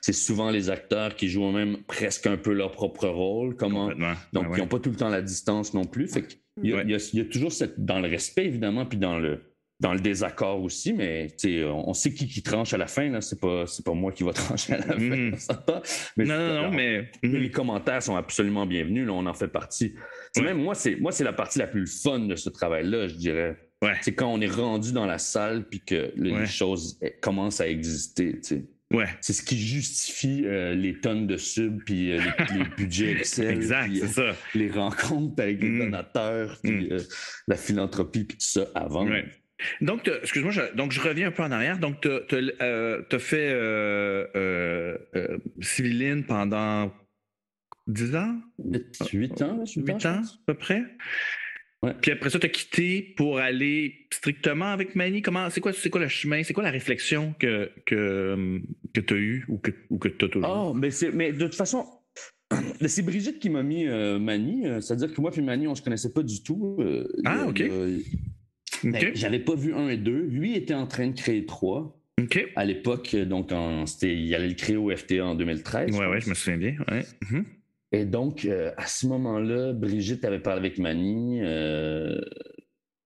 [0.00, 3.56] c'est souvent les acteurs qui jouent même presque un peu leur propre rôle.
[3.56, 3.90] Comment
[4.32, 6.06] donc ils n'ont pas tout le temps la distance non plus.
[6.08, 6.24] Fait
[6.62, 9.49] il, y a, il, y a, toujours cette dans le respect évidemment puis dans le
[9.80, 11.28] dans le désaccord aussi, mais
[11.66, 13.20] on, sait qui qui tranche à la fin.
[13.20, 14.98] Ce n'est pas, pas moi qui va trancher à la fin.
[14.98, 15.36] Mm.
[16.16, 17.10] Mais non, non, non, mais...
[17.22, 19.06] Les commentaires sont absolument bienvenus.
[19.06, 19.94] Là, on en fait partie.
[20.36, 23.56] Même moi, c'est moi, c'est la partie la plus fun de ce travail-là, je dirais.
[24.02, 27.68] C'est quand on est rendu dans la salle puis que les choses eh, commencent à
[27.68, 28.38] exister.
[28.92, 29.06] Ouais.
[29.20, 32.20] C'est ce qui justifie euh, les tonnes de subs puis euh,
[32.52, 33.50] les, budgets Excel.
[33.54, 34.34] exact, c'est ça.
[34.54, 35.78] Les rencontres avec les mm.
[35.78, 36.92] donateurs, puis mm.
[36.92, 36.98] euh,
[37.46, 39.08] la philanthropie puis tout ça avant.
[39.80, 41.78] Donc, excuse-moi, je, donc je reviens un peu en arrière.
[41.78, 46.92] Donc, tu as, euh, fait euh, euh, civiline pendant
[47.86, 48.40] 10 ans?
[49.12, 50.82] 8 ans, 8 ans, à peu près?
[52.02, 55.22] Puis après ça, tu as quitté pour aller strictement avec Manny.
[55.22, 56.42] Comment, c'est, quoi, c'est quoi le chemin?
[56.42, 58.60] C'est quoi la réflexion que, que,
[58.92, 61.32] que tu as eue ou que, ou que tu as toujours Oh, mais, c'est, mais
[61.32, 61.86] de toute façon,
[62.86, 64.64] c'est Brigitte qui m'a mis Manny.
[64.82, 66.78] C'est-à-dire que moi et Manny, on ne se connaissait pas du tout.
[67.24, 67.62] ah, OK.
[68.84, 70.22] Ben, j'avais pas vu un et deux.
[70.22, 71.96] Lui était en train de créer trois.
[72.56, 73.50] À l'époque, donc,
[74.02, 75.90] il allait le créer au FTA en 2013.
[75.98, 76.74] Oui, oui, je me souviens bien.
[77.30, 77.44] Mhm.
[77.92, 81.40] Et donc, euh, à ce moment-là, Brigitte avait parlé avec Manny.
[81.42, 82.20] Euh,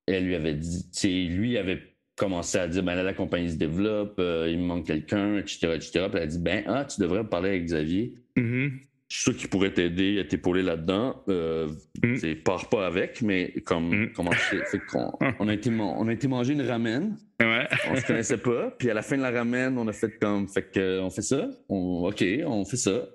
[0.07, 1.81] elle lui avait dit, lui avait
[2.17, 5.73] commencé à dire, ben là, la compagnie se développe, euh, il me manque quelqu'un, etc.,
[5.75, 5.91] etc.
[6.11, 8.15] Puis elle a dit, ben, ah, tu devrais parler avec Xavier.
[8.37, 11.23] Mhm sûr qu'il pourrait t'aider à t'épauler là-dedans.
[11.29, 11.69] Euh,
[12.03, 12.43] mm.
[12.45, 14.13] Pars pas avec, mais comme mm.
[14.15, 14.63] comment fait
[15.39, 17.17] on, a été on a été manger une ramen.
[17.41, 17.67] Ouais.
[17.91, 18.71] on se connaissait pas.
[18.79, 21.23] Puis à la fin de la ramen, on a fait comme fait que on fait
[21.23, 21.49] ça.
[21.69, 23.09] ok, on fait ça.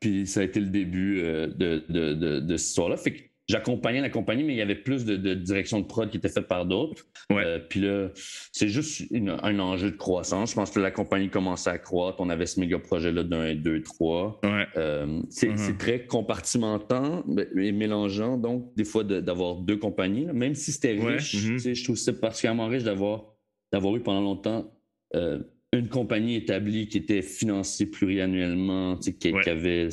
[0.00, 2.96] Puis ça a été le début euh, de, de, de, de, cette histoire-là.
[2.96, 6.16] Fait que j'accompagnais la compagnie, mais il y avait plus de, direction de prod qui
[6.16, 7.04] était faite par d'autres.
[7.32, 8.08] Euh, puis là,
[8.52, 10.50] c'est juste un enjeu de croissance.
[10.50, 12.20] Je pense que la compagnie commençait à croître.
[12.20, 14.40] On avait ce méga projet-là d'un, deux, trois.
[14.76, 15.76] Euh, c'est, mm-hmm.
[15.76, 17.24] très compartimentant
[17.56, 20.26] et mélangeant, donc, des fois, d'avoir deux compagnies.
[20.26, 21.74] Même si c'était riche, mm-hmm.
[21.74, 23.24] je trouve ça particulièrement riche d'avoir,
[23.72, 24.70] d'avoir eu pendant longtemps
[25.14, 25.40] euh,
[25.72, 29.88] une compagnie établie qui était financée pluriannuellement, qui, qui avait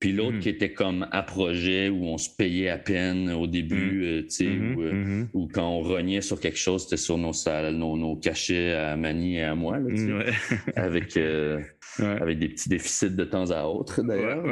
[0.00, 0.40] puis l'autre mm-hmm.
[0.40, 4.18] qui était comme à projet où on se payait à peine au début, mm-hmm.
[4.18, 5.26] euh, tu sais, euh, mm-hmm.
[5.34, 9.38] ou, quand on rognait sur quelque chose, c'était sur nos salles, nos, cachets à Mani
[9.38, 10.24] et à moi, là,
[10.76, 11.60] avec, euh,
[11.98, 14.44] avec des petits déficits de temps à autre d'ailleurs.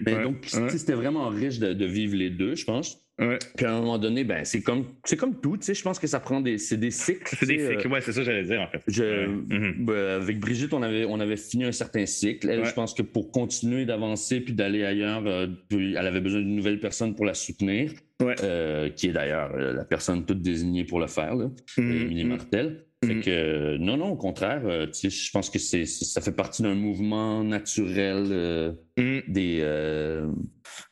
[0.00, 3.03] mais, donc, c'était vraiment riche de, vivre les deux, je pense.
[3.16, 5.98] Puis à un moment donné, ben, c'est comme, c'est comme tout, tu sais, je pense
[5.98, 7.36] que ça prend des, c'est des cycles.
[7.38, 8.82] C'est des cycles, ouais, c'est ça que j'allais dire, en fait.
[8.88, 9.84] Mm-hmm.
[9.84, 12.48] Ben, avec Brigitte, on avait, on avait fini un certain cycle.
[12.48, 16.56] Elle, je pense que pour continuer d'avancer puis d'aller ailleurs, euh, elle avait besoin d'une
[16.56, 17.92] nouvelle personne pour la soutenir.
[18.22, 22.02] Euh, qui est d'ailleurs euh, la personne toute désignée pour le faire, là, mm-hmm.
[22.02, 22.86] Émilie Martel.
[23.04, 23.22] Fait mm-hmm.
[23.22, 28.76] que, non, non, au contraire, je pense que c'est, ça fait partie d'un mouvement naturel
[28.96, 29.24] des,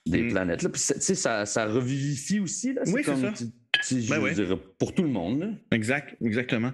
[0.06, 0.62] des planètes.
[0.62, 0.68] Là.
[0.68, 2.74] Puis, ça, ça revivifie aussi.
[2.74, 2.82] Là.
[2.86, 3.32] Oui, c'est ça.
[4.10, 5.56] Ben pour tout le monde.
[5.70, 6.72] Exact, exactement.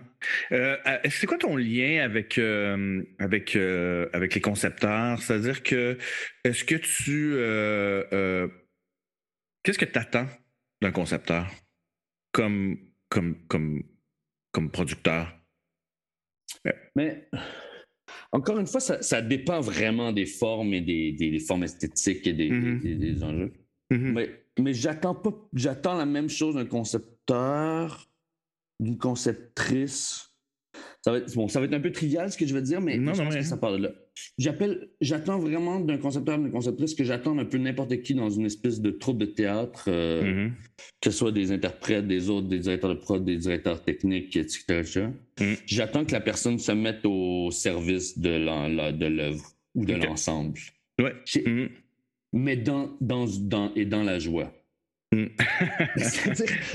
[0.53, 5.23] Euh, euh c'est quoi ton lien avec, euh, avec, euh, avec les concepteurs?
[5.23, 5.97] C'est-à-dire que
[6.45, 7.37] est-ce que tu.
[9.63, 10.27] Qu'est-ce que tu attends
[10.81, 11.51] d'un concepteur
[12.33, 13.83] comme, comme, comme,
[14.53, 15.35] comme producteur?
[16.97, 17.29] Mais
[18.33, 23.25] encore une fois, ça, dépend vraiment des formes et des, formes esthétiques et des, mm-hmm.
[23.25, 23.53] enjeux.
[23.91, 24.13] Mm-hmm.
[24.13, 28.09] Mais, mais j'attends pas, j'attends la même chose d'un concepteur,
[28.81, 30.35] d'une conceptrice.
[31.03, 32.81] Ça va, être, bon, ça va être un peu trivial ce que je vais dire,
[32.81, 33.91] mais je pense que ça parle là.
[34.39, 38.47] J'appelle, j'attends vraiment d'un concepteur, d'une conceptrice que j'attends un peu n'importe qui dans une
[38.47, 40.53] espèce de troupe de théâtre, euh, mm-hmm.
[41.01, 45.09] que ce soit des interprètes, des autres, des directeurs de prod, des directeurs techniques, etc.
[45.41, 45.45] Mm.
[45.67, 50.59] J'attends que la personne se mette au service de l'œuvre ou de l'ensemble.
[51.01, 51.15] Ouais.
[51.27, 51.69] Mm-hmm.
[52.33, 54.53] Mais dans, dans, dans, et dans la joie.
[55.15, 55.29] Mm.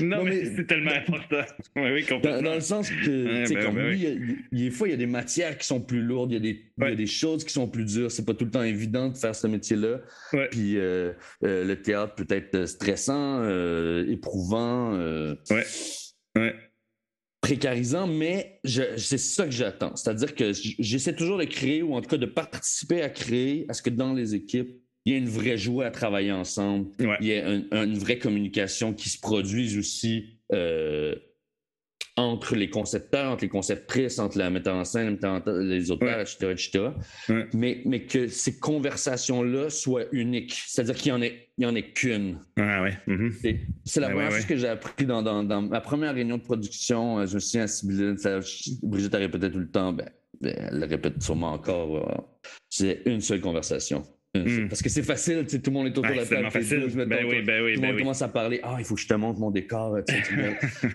[0.00, 1.42] non, mais, c'est tellement important.
[1.76, 4.96] oui, dans, dans, le sens que, ben, comme ben oui, des fois, il y a
[4.96, 7.52] des matières qui sont plus lourdes, il y, a des, y a des choses qui
[7.52, 8.10] sont plus dures.
[8.10, 10.00] C'est pas tout le temps évident de faire ce métier-là.
[10.50, 11.12] Puis euh,
[11.44, 14.98] euh, le théâtre peut être stressant, euh, éprouvant,
[17.40, 19.94] précarisant, mais c'est ça que j'attends.
[19.94, 23.74] C'est-à-dire que j'essaie toujours de créer, ou en tout cas de participer à créer, à
[23.74, 26.88] ce que dans les équipes, il y a une vraie joie à travailler ensemble.
[27.20, 31.14] Il y a une vraie communication qui se produise aussi euh,
[32.16, 36.52] entre les concepteurs, entre les conceptrices, entre la metteur en scène, les auteurs, etc.
[36.52, 36.88] etc.
[37.52, 40.54] Mais, mais que ces conversations-là soient uniques.
[40.66, 41.12] C'est-à-dire qu'il
[41.58, 42.38] n'y en ait, qu'une.
[42.56, 43.58] Ah mm-hmm.
[43.84, 47.18] C'est la première chose que j'ai appris dans, dans, ma première réunion de production.
[47.18, 48.40] Euh, je me souviens à
[48.82, 50.08] Brigitte a répété tout le temps, ben,
[50.40, 52.38] ben, elle le répète sûrement encore.
[52.70, 54.04] C'est une seule conversation.
[54.34, 54.68] Hmm.
[54.68, 56.50] Parce que c'est facile, tout le monde est autour de la table.
[56.50, 56.90] Facile.
[57.06, 58.58] ben oui, ben oui, tout le ben monde commence à parler.
[58.64, 59.98] Ah, il faut que je te montre mon décor.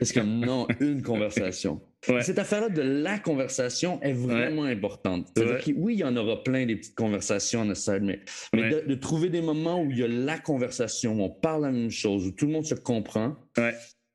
[0.02, 1.82] c'est comme non, une conversation.
[2.22, 5.32] Cette affaire-là de la conversation est vraiment importante.
[5.76, 8.20] oui, il y en aura plein des petites conversations en aside, mais,
[8.54, 11.72] mais de, trouver des moments où il y a la conversation, où on parle la
[11.72, 13.38] même chose, où tout le monde se comprend.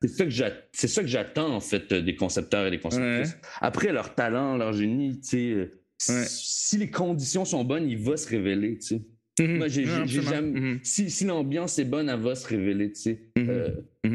[0.03, 3.39] C'est ça que j'attends en fait des concepteurs et des conceptrices.
[3.63, 8.29] Après leur talent, leur génie, tu sais, si les conditions sont bonnes, il va se
[8.29, 9.03] révéler, tu sais.
[9.41, 9.59] Mhm.
[9.59, 10.79] Moi, j'ai, mhm.
[10.83, 13.21] si, si l'ambiance est bonne, elle va se révéler, tu sais.
[13.37, 13.47] Mhm.
[13.49, 13.71] Euh,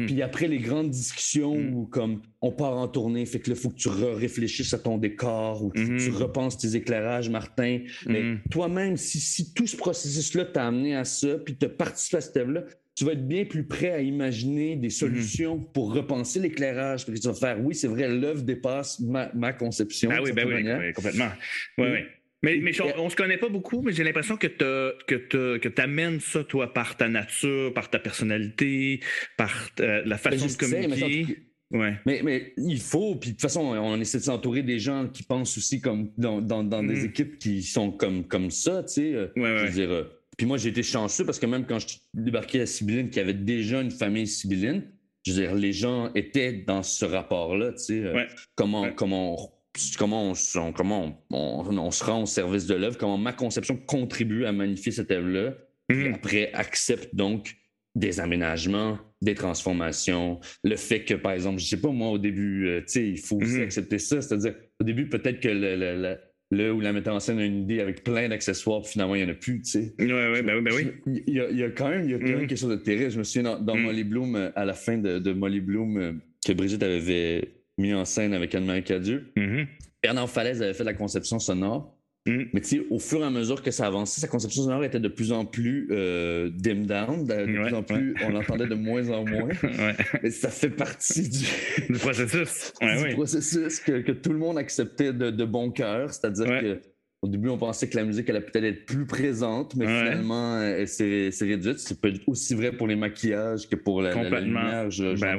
[0.06, 3.70] puis après les grandes discussions où comme on part en tournée, fait que là, faut
[3.70, 7.80] que tu réfléchisses à ton décor ou tu, tu repenses tes éclairages, Martin.
[8.06, 12.20] Mais toi-même, si, si tout ce processus-là t'a amené à ça, puis t'as participé à
[12.20, 17.04] cette œuvre-là, tu vas être bien plus prêt à imaginer des solutions pour repenser l'éclairage.
[17.04, 20.10] Parce que tu vas faire, oui, c'est vrai, l'œuvre dépasse ma, ma conception.
[20.12, 21.30] Ah oui, ben oui, complètement.
[21.78, 21.98] Oui, oui.
[22.42, 26.20] Mais, mais on, ne se connaît pas beaucoup, mais j'ai l'impression que tu que amènes
[26.20, 29.00] ça, toi, par ta nature, par ta personnalité,
[29.36, 31.42] par euh, la façon de communiquer.
[31.70, 31.96] ouais.
[32.06, 35.22] mais, mais, il faut, puis de toute façon, on essaie de s'entourer des gens qui
[35.22, 37.06] pensent aussi comme dans, dans, dans des mm.
[37.06, 39.14] équipes qui sont comme, comme ça, tu sais.
[39.14, 40.04] Euh, ouais, je veux dire, euh,
[40.38, 43.34] puis moi, j'ai été chanceux parce que même quand je débarquais à Sibylline, qui avait
[43.34, 44.84] déjà une famille sibylline,
[45.26, 48.12] je veux dire, les gens étaient dans ce rapport-là, tu sais.
[48.54, 49.59] comment, comment
[49.98, 54.52] comment, on, comment on, se rend au service de l'œuvre, comment ma conception contribue à
[54.52, 55.54] magnifier cette œuvre-là,
[55.90, 56.14] mmh.
[56.14, 57.56] après accepte donc
[57.94, 62.68] des aménagements, des transformations, le fait que, par exemple, je sais pas, moi, au début,
[62.68, 63.62] euh, tu sais, il faut aussi mmh.
[63.62, 66.16] accepter ça, c'est-à-dire, au début, peut-être que le,
[66.52, 69.24] le, ou la metteur en scène a une idée avec plein d'accessoires, puis finalement, il
[69.24, 69.94] n'y en a plus, tu sais.
[69.98, 71.22] Oui, oui, ben oui, ben oui.
[71.26, 73.10] Il y, a, quand même, il y a quand même quelque chose de terrible.
[73.10, 76.12] Je me souviens dans, Molly Bloom, à la fin de, Molly Bloom, euh,
[76.44, 79.32] que Brigitte avait mis en scène avec Anne-Marie Cadieux.
[79.36, 79.66] Mm-hmm.
[80.02, 81.96] Bernard Falaise avait fait la conception sonore.
[82.26, 82.42] Mm.
[82.52, 85.00] Mais tu sais, au fur et à mesure que ça avançait, sa conception sonore était
[85.00, 89.08] de plus en plus euh, dim down, de, plus en plus, on l'entendait de moins
[89.10, 89.48] en moins.
[90.22, 95.70] Mais ça fait partie du, processus, du processus que, tout le monde acceptait de, bon
[95.70, 96.12] cœur.
[96.12, 96.80] C'est-à-dire que
[97.22, 101.30] au début, on pensait que la musique allait peut-être être plus présente, mais finalement, s'est
[101.40, 101.78] réduite.
[101.78, 104.90] C'est peut être aussi vrai pour les maquillages que pour la, lumière.
[104.90, 105.36] Je, ben,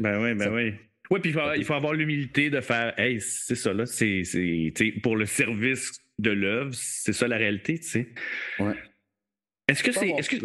[0.00, 0.72] ben oui, ben oui.
[1.12, 4.22] Oui, puis il faut, avoir l'humilité de faire Hey, c'est ça, là, c'est
[5.02, 8.08] pour le service de l'œuvre, c'est ça la réalité, tu sais.
[8.58, 8.74] Ouais.
[9.68, 10.08] Est-ce que c'est.
[10.08, 10.36] Est-ce que.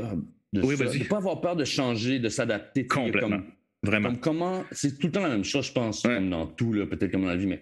[0.55, 0.99] oui, vas-y.
[0.99, 2.86] Ne pas avoir peur de changer, de s'adapter.
[2.86, 3.43] Complètement.
[3.82, 4.15] Vraiment.
[4.15, 4.65] comment.
[4.72, 7.30] C'est tout le temps la même chose, je pense, comme dans tout, peut-être comme dans
[7.30, 7.61] la vie, mais.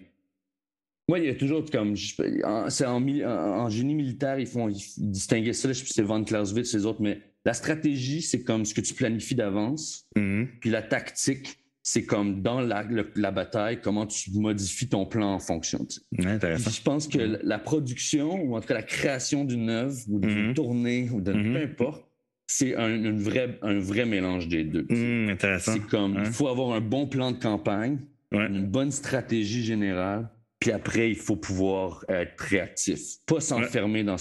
[1.08, 1.94] Moi, il y a toujours comme.
[1.94, 5.68] C'est en, génie militaire, ils font ils distinguer ça.
[5.68, 8.94] Je sais c'est Van Clausewitz, les autres, mais la stratégie, c'est comme ce que tu
[8.94, 10.08] planifies d'avance.
[10.16, 10.48] Mm-hmm.
[10.58, 12.84] Puis la tactique, c'est comme dans la,
[13.14, 15.86] la, bataille, comment tu modifies ton plan en fonction.
[16.18, 16.68] intéressant.
[16.70, 20.50] Je pense que la production, ou en tout cas la création d'une œuvre, ou d'une
[20.50, 20.54] mm-hmm.
[20.54, 21.52] tournée, ou de mm-hmm.
[21.52, 22.04] peu importe,
[22.48, 24.84] c'est un, une vraie, un vrai mélange des deux.
[25.30, 25.74] Intéressant.
[25.74, 26.32] C'est comme, il Hein?
[26.32, 27.98] faut avoir un bon plan de campagne,
[28.32, 28.48] Ouais.
[28.48, 30.28] une bonne stratégie générale,
[30.58, 34.16] puis après, il faut pouvoir être réactif, pas s'enfermer dans...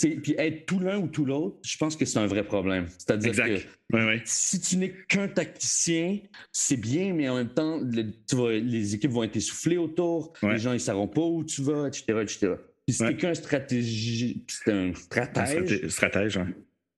[0.00, 2.86] Tu Puis être tout l'un ou tout l'autre, je pense que c'est un vrai problème.
[2.98, 3.58] C'est-à-dire que
[4.24, 6.18] si tu n'es qu'un tacticien,
[6.50, 10.32] c'est bien, mais en même temps, le- tu vas- les équipes vont être essoufflées autour,
[10.42, 12.04] les gens ne sauront pas où tu vas, etc.
[12.22, 12.54] etc.
[12.86, 13.10] Puis si Ouais.
[13.10, 16.48] t'es qu'un stratégie, c'est un Un stratège, straté- Stratège, hein.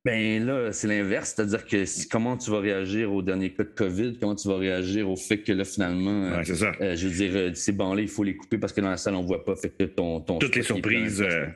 [0.05, 1.34] ben là, c'est l'inverse.
[1.36, 4.57] C'est-à-dire que si- comment tu vas réagir au dernier cas de COVID, comment tu vas
[4.57, 6.72] réagir au fait que là, finalement, euh, Ouais, c'est ça.
[6.80, 8.97] euh, je veux dire, euh, ces bancs-là, il faut les couper parce que dans la
[8.97, 9.55] salle, on ne voit pas.
[9.55, 11.47] Fait que ton, ton Toutes les surprises, euh,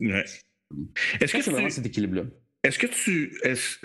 [0.00, 0.24] Ouais.
[1.20, 2.24] Est-ce que c'est vraiment cet équilibre-là.
[2.64, 3.78] est-ce que tu, est-ce,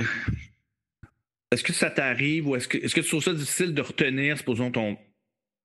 [1.52, 4.38] est-ce que ça t'arrive ou est-ce que, est-ce que tu trouves ça difficile de retenir,
[4.38, 4.98] supposons ton,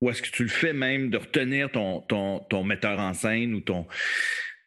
[0.01, 3.55] ou est-ce que tu le fais même de retenir ton, ton, ton metteur en scène
[3.55, 3.87] ou ton,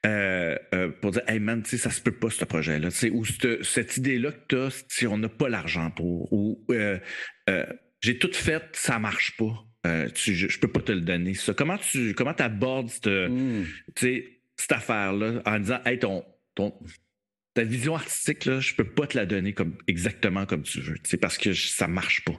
[0.06, 3.26] euh, euh, pour dire, hey man, tu sais, ça se peut pas ce projet-là, ou
[3.26, 6.98] cette, cette idée-là que tu as, si on n'a pas l'argent pour, ou euh,
[8.02, 9.66] j'ai tout fait, ça marche pas.
[10.14, 11.34] Tu, je, je peux pas te le donner.
[11.34, 11.54] Ça.
[11.54, 13.64] Comment tu comment abordes cette, Hmm.
[13.96, 16.24] cette affaire-là en disant Hey, ton,
[16.60, 16.74] ton,
[17.54, 20.98] ta vision artistique, là, je peux pas te la donner comme, exactement comme tu veux.
[21.04, 22.38] C'est parce que je- ça marche pas.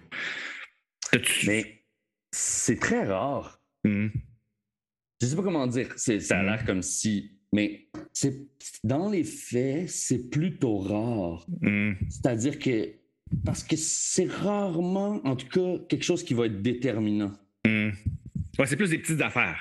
[1.46, 1.84] Mais
[2.32, 3.60] c'est très rare.
[3.84, 4.10] Hum,
[5.22, 5.92] Je sais pas comment dire.
[5.96, 6.48] C'est- Ça a Mhm.
[6.48, 7.32] l'air comme si.
[7.52, 8.34] Mais c'est
[8.84, 11.46] dans les faits, c'est plutôt rare.
[11.62, 12.94] hum, C'est-à-dire que.
[13.44, 17.32] Parce que c'est rarement, en tout cas, quelque chose qui va être déterminant.
[17.66, 17.92] hum.
[18.58, 19.58] Ouais, c'est plus des petites affaires.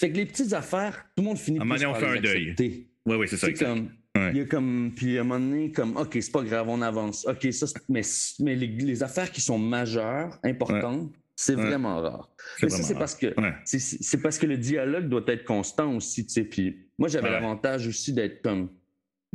[0.00, 1.84] Fait que les petites affaires, tout le monde finit par fait les
[2.18, 2.42] un deuil.
[2.50, 2.88] accepter.
[3.06, 3.50] Oui, oui, c'est ça.
[3.52, 3.90] Comme.
[4.16, 4.30] Ouais.
[4.32, 4.92] Il y a comme.
[4.96, 7.26] Puis à un moment donné, comme, OK, c'est pas grave, on avance.
[7.26, 8.02] OK, ça, mais,
[8.40, 11.66] mais les, les affaires qui sont majeures, importantes, c'est Ouais.
[11.66, 12.30] vraiment rare.
[12.58, 13.34] C'est Mais ça, c'est parce que.
[13.64, 16.44] C'est- parce que le dialogue doit être constant aussi, tu sais.
[16.44, 18.70] Puis moi, j'avais l'avantage aussi d'être comme.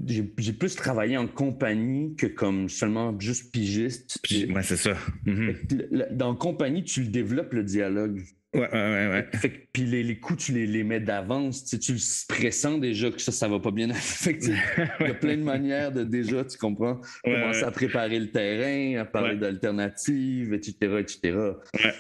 [0.07, 4.17] J'ai plus travaillé en compagnie que comme seulement juste pigiste.
[4.23, 4.95] Puis, ouais, c'est ça.
[5.25, 5.55] Mhm.
[5.91, 8.23] Le- Dans compagnie, tu le développes, le dialogue.
[8.53, 9.27] Ouais, ouais, ouais, ouais.
[9.37, 11.63] Fait que, puis les, les coups, tu les, les mets d'avance.
[11.63, 13.87] Tu, sais, tu le pressens déjà que ça, ça va pas bien.
[13.93, 14.51] Fait que, tu
[14.99, 17.67] il y a plein de manières de déjà, tu comprends, Ouais, commencer ouais.
[17.67, 21.19] à préparer le terrain, à parler d'alternatives, etc., etc.
[21.33, 21.93] Ouais.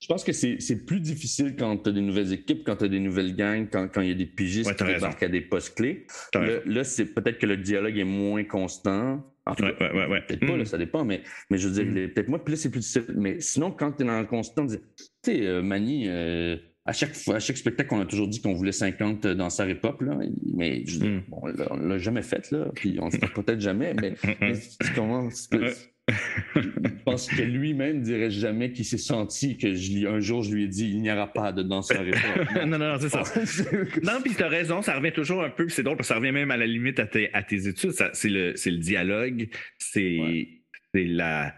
[0.00, 2.84] Je pense que c'est c'est plus difficile quand tu as des nouvelles équipes, quand tu
[2.84, 5.40] as des nouvelles gangs, quand, quand il y a des pigistes qui débarquent à des
[5.40, 6.06] postes clés.
[6.34, 9.24] Là, là, c'est peut-être que le dialogue est moins constant.
[9.46, 10.20] En tout Ouais, cas, ouais, ouais, ouais.
[10.26, 10.58] peut-être pas, Mm.
[10.58, 12.12] là, ça dépend, mais, mais je veux dire, Mm.
[12.12, 13.04] peut-être moi, là, c'est plus difficile.
[13.16, 14.78] Mais sinon, quand tu es dans le constant, tu
[15.22, 18.54] sais, euh, Mani, euh, à chaque, fois, à chaque spectacle, on a toujours dit qu'on
[18.54, 20.18] voulait 50 danseurs hip-hop, là,
[20.54, 21.22] mais je, veux dire, Mm.
[21.28, 25.00] bon, on l'a jamais fait, là, puis on le fera peut-être jamais, mais, mais tu
[25.00, 25.72] Ouais.
[26.08, 30.64] Je pense que lui-même dirait jamais qu'il s'est senti que je, un jour, je lui
[30.64, 32.66] ai dit, il n'y aura pas de danseurs hip-hop.
[32.66, 33.22] non, non, non, c'est ça.
[34.02, 36.32] Non, puis t'as raison, ça revient toujours un peu, c'est drôle, parce que ça revient
[36.32, 37.92] même à la limite à tes, à tes études.
[38.12, 39.48] C'est le, le dialogue,
[39.78, 40.48] c'est Ouais.
[40.94, 41.56] c'est la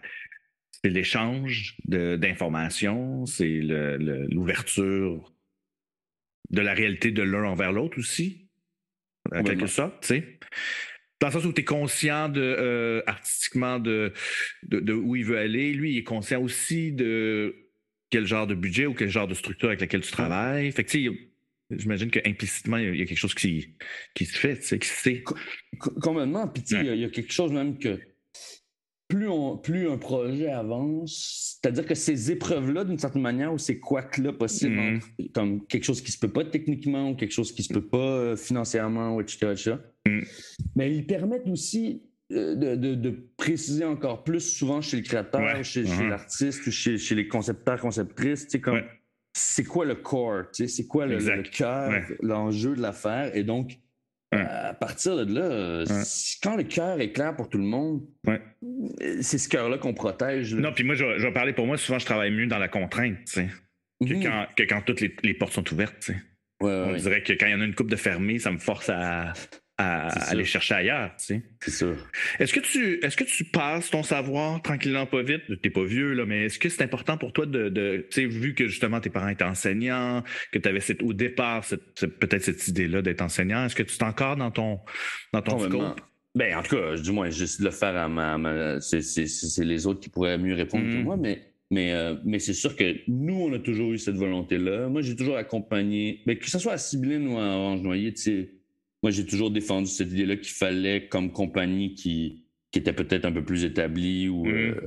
[0.83, 3.61] c'est l'échange d'informations, c'est
[4.31, 5.33] l'ouverture
[6.51, 8.49] de la réalité de l'un envers l'autre aussi,
[9.35, 10.39] en quelque sorte, tu sais.
[11.21, 14.13] Dans le sens où tu es conscient de, euh, artistiquement de,
[14.65, 15.73] de, de où il veut aller.
[15.73, 17.55] Lui, il est conscient aussi de
[18.11, 20.71] quel genre de budget ou quel genre de structure avec laquelle tu travailles.
[20.73, 21.19] Fait que, tu sais,
[21.71, 23.75] j'imagine qu'implicitement, il y a- il y a quelque chose qui,
[24.15, 25.23] qui se fait, tu sais, qui se sait.
[25.23, 25.37] Co-
[26.01, 26.49] Complètement.
[26.49, 27.99] Puis, tu sais, il y y, a quelque chose même que
[29.09, 33.79] plus, on, plus un projet avance, c'est-à-dire que ces épreuves-là, d'une certaine manière, ou ces
[33.79, 34.97] couacs-là possibles, Mhm.
[34.97, 37.87] entre- comme quelque chose qui se peut pas techniquement, ou quelque chose qui se peut
[37.87, 39.75] pas euh, financièrement, ou etc., etc.,
[40.07, 40.25] Mhm.
[40.75, 42.03] mais ils permettent aussi
[42.33, 45.63] euh, de, de- de préciser encore plus, souvent chez le créateur, Ouais.
[45.63, 46.09] chez, chez Mhm.
[46.09, 48.85] l'artiste, ou chez, chez les concepteurs, conceptrices, comme Ouais.
[49.33, 52.17] c'est quoi le core, c'est quoi le, cœur, Ouais.
[52.23, 53.37] l'enjeu de l'affaire.
[53.37, 53.79] Et donc,
[54.35, 54.41] Ouais.
[54.41, 56.03] à partir de là, euh, Ouais.
[56.05, 58.41] si- quand le cœur est clair pour tout le monde, Ouais.
[59.03, 60.55] euh, c'est ce cœur-là qu'on protège.
[60.55, 60.61] là.
[60.63, 63.19] Non, puis moi, je, vais- parler pour moi, souvent, je travaille mieux dans la contrainte,
[63.27, 63.49] tu sais,
[64.05, 66.19] que, quand, que quand toutes les, les portes sont ouvertes, tu sais.
[66.61, 68.89] On dirait que quand il y en a une coupe de fermée, ça me force
[68.89, 69.33] à,
[69.79, 71.43] à aller chercher ailleurs, tu sais.
[71.61, 71.97] c'est sûr.
[72.39, 75.43] Est-ce que tu est-ce que tu passes ton savoir tranquillement pas vite?
[75.61, 78.27] T'es pas vieux, là, mais est-ce que c'est important pour toi de, de tu sais,
[78.27, 80.23] vu que justement tes parents étaient enseignants,
[80.53, 84.05] que tu avais au départ cette- peut-être cette idée-là d'être enseignant, est-ce que tu t'es
[84.05, 84.81] encore dans ton
[85.35, 86.01] dans ton scope?
[86.35, 88.81] Ben, en tout cas, du moins, j'essaie de le faire à ma.
[88.81, 89.01] c'est,
[89.65, 91.03] les autres qui pourraient mieux répondre que Mhm.
[91.03, 94.89] moi, mais, mais, euh, mais c'est sûr que nous, on a toujours eu cette volonté-là.
[94.89, 98.21] Moi, j'ai toujours accompagné, mais que ce soit à Sibylline ou à Orange Noyer, tu
[98.23, 98.51] sais,
[99.07, 102.43] moi, j'ai toujours défendu cette idée-là qu'il fallait, comme compagnie qui,
[102.73, 104.53] qui était peut-être un peu plus établie ou, Mhm.
[104.53, 104.81] euh,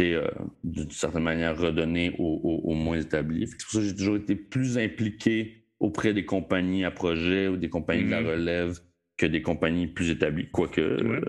[0.00, 0.28] euh,
[0.64, 3.46] d'une certaine manière, redonner aux, moins établis.
[3.46, 7.56] C'est pour ça que j'ai toujours été plus impliqué auprès des compagnies à projet ou
[7.56, 8.26] des compagnies de la Mhm.
[8.26, 8.80] relève
[9.16, 10.48] que des compagnies plus établies.
[10.50, 11.20] Quoique, euh,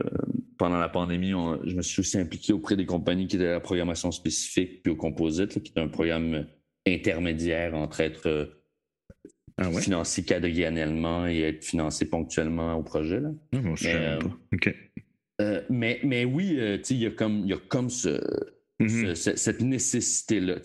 [0.58, 1.34] pendant la pandémie,
[1.64, 4.92] je me suis aussi impliqué auprès des compagnies qui étaient à la programmation spécifique puis
[4.92, 6.48] au composite, qui est un programme
[6.88, 8.61] intermédiaire entre être
[9.58, 13.20] ah financé quadriennalement et être financé ponctuellement au projet.
[13.20, 13.30] Là.
[13.54, 14.20] Ah, mais,
[15.42, 16.58] euh, mais, mais, oui,
[16.90, 18.22] il y, a comme, y a comme ce,
[18.82, 19.16] Mhm.
[19.16, 20.56] cette nécessité-là.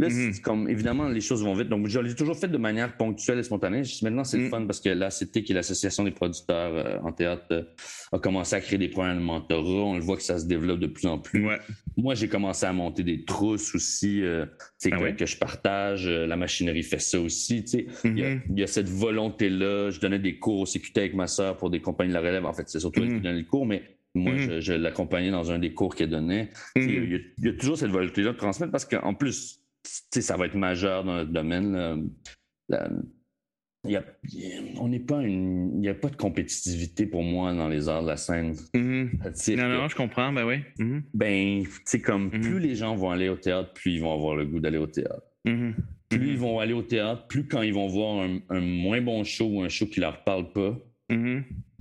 [0.00, 0.40] Là, mhm.
[0.42, 1.68] comme évidemment, les choses vont vite.
[1.68, 3.82] Donc, je l'ai toujours fait de manière ponctuelle et spontanée.
[4.02, 4.50] Maintenant, c'est le mhm.
[4.50, 7.62] fun parce que l'ACT, qui est l'Association des producteurs euh, en théâtre, euh,
[8.10, 9.84] a commencé à créer des programmes de mentorat.
[9.84, 11.46] On le voit que ça se développe de plus en plus.
[11.96, 14.46] Moi, j'ai commencé à monter des trousses aussi euh,
[14.90, 16.08] ah que, je partage.
[16.08, 17.64] La machinerie fait ça aussi.
[18.04, 19.90] Il y, a cette volonté-là.
[19.90, 22.46] Je donnais des cours au CQT avec ma soeur pour des compagnies de la relève.
[22.46, 23.84] En fait, c'est surtout elle qui donnait les cours, mais
[24.16, 24.60] moi, mm-hmm.
[24.60, 26.50] je, l'accompagnais dans un des cours qu'elle donnait.
[26.76, 27.22] Mm-hmm.
[27.38, 31.04] Il, y a, toujours cette volonté-là de transmettre parce qu'en plus, ça va être majeur
[31.04, 32.10] dans notre domaine.
[33.84, 34.02] il
[34.78, 38.02] on n'est pas une, il n'y a pas de compétitivité pour moi dans les arts
[38.02, 38.54] de la scène.
[38.74, 39.56] Mm-hmm.
[39.56, 40.60] Non, non, je comprends, ben oui.
[41.12, 44.46] Ben, c'est comme plus les gens vont aller au théâtre, plus ils vont avoir le
[44.46, 45.22] goût d'aller au théâtre.
[46.08, 49.24] Plus ils vont aller au théâtre, plus quand ils vont voir un, un moins bon
[49.24, 50.78] show ou un show qui leur parle pas,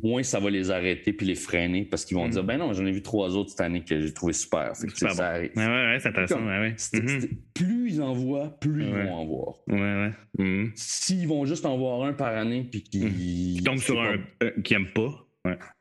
[0.03, 2.47] moins ça va les arrêter puis les freiner parce qu'ils vont dire mm.
[2.47, 4.73] ben non, j'en ai vu trois autres cette année que j'ai trouvé super.
[4.75, 6.39] Fait ça ouais, ouais, c'est intéressant.
[6.39, 7.29] Mm-hmm.
[7.53, 9.55] Plus ils en voient, plus ils vont en voir.
[9.67, 10.11] Ouais, ouais.
[10.39, 10.71] Mm-hmm.
[10.75, 13.13] S'ils vont juste en voir un par année puis qu'ils.
[13.13, 15.23] Qui tombent sur un euh, qui n'aiment pas.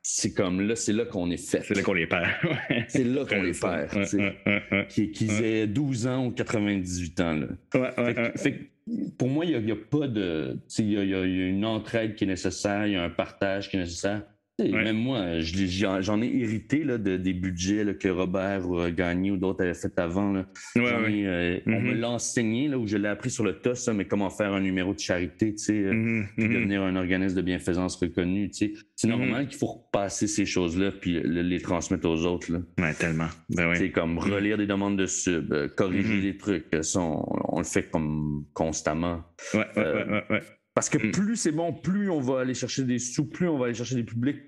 [0.03, 1.63] C'est comme là, c'est là qu'on est fait.
[1.63, 2.27] C'est là qu'on les perd.
[2.89, 4.89] c'est là qu'on les perd.
[4.89, 7.35] Qu'ils aient 12 ans ou 98 ans.
[7.35, 8.33] Là.
[8.37, 8.73] fait,
[9.19, 10.59] pour moi, il n'y a, pas de.
[10.79, 13.81] Il y, a une entraide qui est nécessaire, il y a un partage qui est
[13.81, 14.23] nécessaire.
[14.59, 19.37] Même moi, j'en ai hérité là, de, des budgets que Robert ou euh, Gagné ou
[19.37, 20.33] d'autres avaient fait avant.
[20.33, 20.47] Là.
[20.77, 21.99] Euh, on me mm-hmm.
[21.99, 24.93] l'a enseigné, où je l'ai appris sur le tas, ça, mais comment faire un numéro
[24.95, 26.53] de charité, tu sais, euh, puis mm-hmm.
[26.53, 28.51] devenir un organisme de bienfaisance reconnu.
[28.51, 28.73] Tu sais.
[28.95, 32.53] C'est normal qu'il faut repasser ces choses-là puis les transmettre aux autres.
[32.53, 32.59] Là.
[32.79, 33.29] Ouais, tellement.
[33.49, 36.67] Ben c'est comme relire des demandes de sub, corriger des trucs.
[36.83, 39.23] Ça, on, le fait comme constamment.
[39.55, 40.41] Ouais, ouais, ouais,
[40.75, 41.11] Parce que mm.
[41.13, 43.95] plus c'est bon, plus on va aller chercher des sous, plus on va aller chercher
[43.95, 44.39] des publics,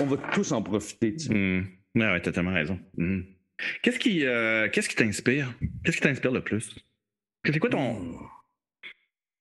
[0.00, 1.16] on va tous en profiter.
[1.30, 1.62] Mmh.
[1.96, 2.78] Ouais, t'as tellement raison.
[2.96, 3.20] Hmm.
[3.82, 5.54] Qu'est-ce qui euh, qu'est-ce qui t'inspire?
[5.84, 6.74] Qu'est-ce qui t'inspire le plus?
[7.44, 8.00] C'est quoi ton.
[8.00, 8.18] Hmm.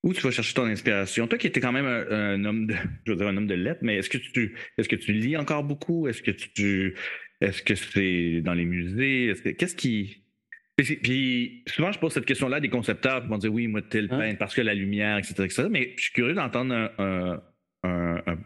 [0.04, 1.28] Où tu vas chercher ton inspiration?
[1.28, 2.76] Toi qui étais quand même un, homme de.
[3.06, 5.38] Je veux dire un homme de lettres, mais est-ce que tu est-ce que tu lis
[5.38, 6.08] encore beaucoup?
[6.08, 6.96] Est-ce que tu
[7.42, 9.34] est-ce que c'est dans les musées?
[9.58, 10.23] Qu'est-ce qui.
[10.76, 14.06] Puis souvent, je pose cette question-là à des concepteurs qui vont dire oui, moi, tel
[14.12, 14.18] hein?
[14.18, 15.68] peintre parce que la lumière, etc., etc.
[15.70, 17.42] Mais je suis curieux d'entendre un,
[17.84, 18.38] un,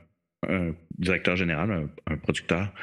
[0.48, 2.74] un directeur général, un, producteur?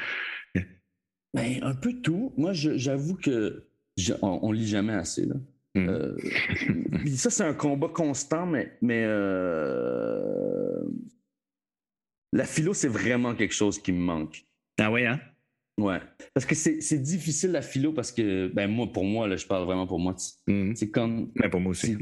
[1.33, 2.33] Ben, un peu tout.
[2.37, 3.67] Moi, j'avoue que
[4.21, 5.25] on, lit jamais assez.
[5.25, 5.35] Là.
[5.75, 5.89] Hmm.
[5.89, 6.17] Euh,
[7.15, 10.81] ça, c'est un combat constant, mais, mais euh,
[12.31, 14.45] la philo, c'est vraiment quelque chose qui me manque.
[14.79, 15.19] Ah oui, hein?
[15.77, 15.99] Ouais.
[16.33, 19.65] Parce que c'est difficile la philo parce que, ben moi, pour moi, là, je parle
[19.65, 20.15] vraiment pour moi.
[20.47, 20.73] Mm.
[20.75, 21.31] C'est comme.
[21.35, 21.97] Mais pour moi aussi.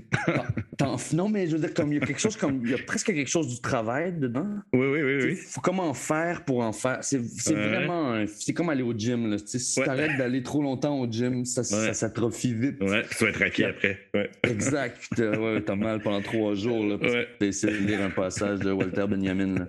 [1.13, 2.77] non, mais je veux dire, comme il y a quelque chose, comme il y a
[2.77, 4.47] presque quelque chose du travail dedans.
[4.73, 5.25] Oui, oui, oui.
[5.31, 6.99] Il faut comment faire pour en faire.
[7.01, 8.23] C'est vraiment.
[8.27, 9.31] C'est comme aller au gym.
[9.31, 9.37] Là.
[9.43, 12.81] Si tu arrêtes d'aller trop longtemps au gym, ça, ça s'atrophie vite.
[12.81, 13.99] Ouais, tu vas être raqué après.
[14.13, 14.29] Ouais.
[14.43, 14.97] Exact.
[15.17, 18.71] Ouais, t'as mal pendant trois jours là, parce que essayé de lire un passage de
[18.71, 19.67] Walter Benjamin.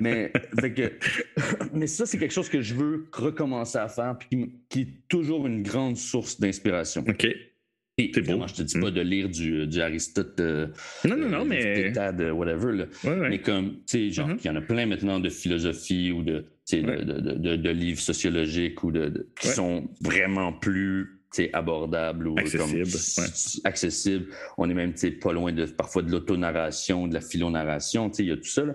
[0.00, 0.92] Mais, que,
[1.72, 3.06] mais ça, c'est quelque chose que je veux
[3.42, 7.04] recommencer à faire, puis qui, est toujours une grande source d'inspiration.
[7.06, 7.26] OK.
[7.98, 8.46] C'est beau.
[8.46, 8.94] Je te dis pas hmm.
[8.94, 10.40] de lire du, du Aristote.
[10.40, 10.68] Euh,
[11.04, 11.92] non, non, non, euh, mais.
[11.92, 12.72] de whatever.
[12.72, 12.86] Là.
[13.28, 14.38] Mais comme, tu sais, genre, mm-hmm.
[14.42, 18.82] il y en a plein maintenant de philosophie ou de, de, de, de, livres sociologiques
[18.82, 21.20] ou de, qui sont vraiment plus
[21.52, 24.26] abordables ou accessible, accessible.
[24.58, 28.10] On est même pas loin de parfois de l'autonarration, de la philonarration.
[28.18, 28.64] Il y a tout ça.
[28.64, 28.74] Là.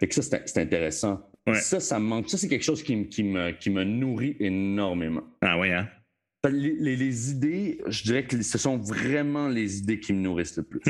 [0.00, 1.22] Fait que ça, c'est intéressant.
[1.52, 2.30] Ça, ça me manque.
[2.30, 5.24] Ça, c'est quelque chose qui, qui, me, qui me nourrit énormément.
[5.42, 5.88] Ah oui, hein?
[6.50, 10.62] Les, les, idées, je dirais que ce sont vraiment les idées qui me nourrissent le
[10.62, 10.80] plus.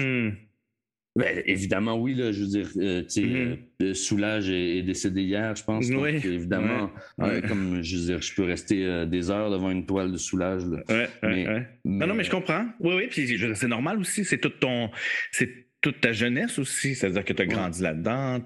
[1.17, 5.55] Ben, évidemment, oui, là, je veux dire, euh, tu sais, euh, Soulage est, décédé hier,
[5.55, 5.87] je pense.
[5.89, 6.17] Oui.
[6.17, 10.17] évidemment, comme je veux dire, je peux rester euh, des heures devant une toile de
[10.17, 10.65] Soulage.
[10.67, 11.07] Là.
[11.23, 12.67] mais, Non, non, mais je comprends.
[12.81, 14.91] Oui, oui, puis c'est normal aussi, c'est tout ton.
[15.31, 18.43] C'est toute ta jeunesse aussi, c'est-à-dire que tu as grandi là-dedans.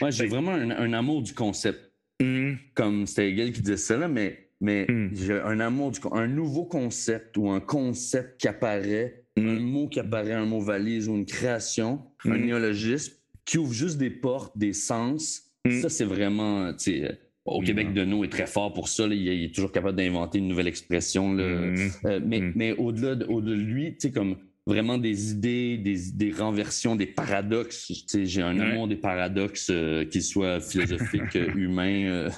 [0.00, 1.90] Moi, j'ai vraiment un, amour du concept.
[2.20, 2.52] Hmm.
[2.74, 5.10] Comme c'était Hegel qui disait ça, là, mais mais hmm.
[5.12, 9.58] j'ai un amour du un nouveau concept ou un concept qui apparaît, un hmm.
[9.58, 14.10] mot qui apparaît, un mot valise ou une création, un néologisme qui ouvre juste des
[14.10, 15.50] portes, des sens.
[15.80, 19.06] Ça, c'est vraiment, tu sais, au Québec, Deneau est très fort pour ça.
[19.06, 21.34] Il, est toujours capable d'inventer une nouvelle expression.
[21.34, 21.42] Là.
[21.42, 24.36] Euh, mais, mais au-delà de, au de lui, tu sais, comme
[24.66, 27.92] vraiment des idées, des, des renversions, des paradoxes.
[28.14, 32.28] J'ai un amour des paradoxes, euh, qu'ils soient philosophiques, humains,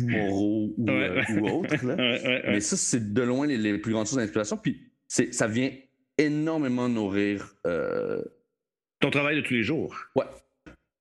[0.00, 1.84] moraux ou, autres.
[2.46, 4.56] Mais ça, c'est de loin les, plus grandes sources d'inspiration.
[4.56, 5.70] Puis ça vient
[6.18, 7.54] énormément nourrir.
[9.00, 9.94] Ton travail de tous les jours.
[10.16, 10.24] Ouais.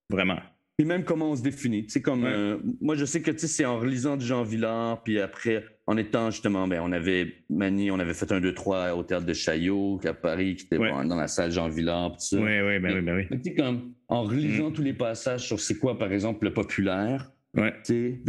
[0.10, 0.39] Vraiment.
[0.78, 1.86] Puis même comment on se définit.
[1.88, 5.65] C'est comme euh, moi, je sais que c'est en relisant du Jean Villard, puis après,
[5.86, 9.34] en étant justement, ben, on avait Mani, on avait fait un 2-3 au théâtre de
[9.34, 12.38] Chaillot, à Paris, qui était dans la salle Jean Villard, tout ça.
[12.38, 13.28] Oui, oui, ben oui, ben oui.
[13.30, 14.74] Mais, comme en relisant mm.
[14.74, 17.72] tous les passages sur c'est quoi, par exemple, le populaire, Ouais.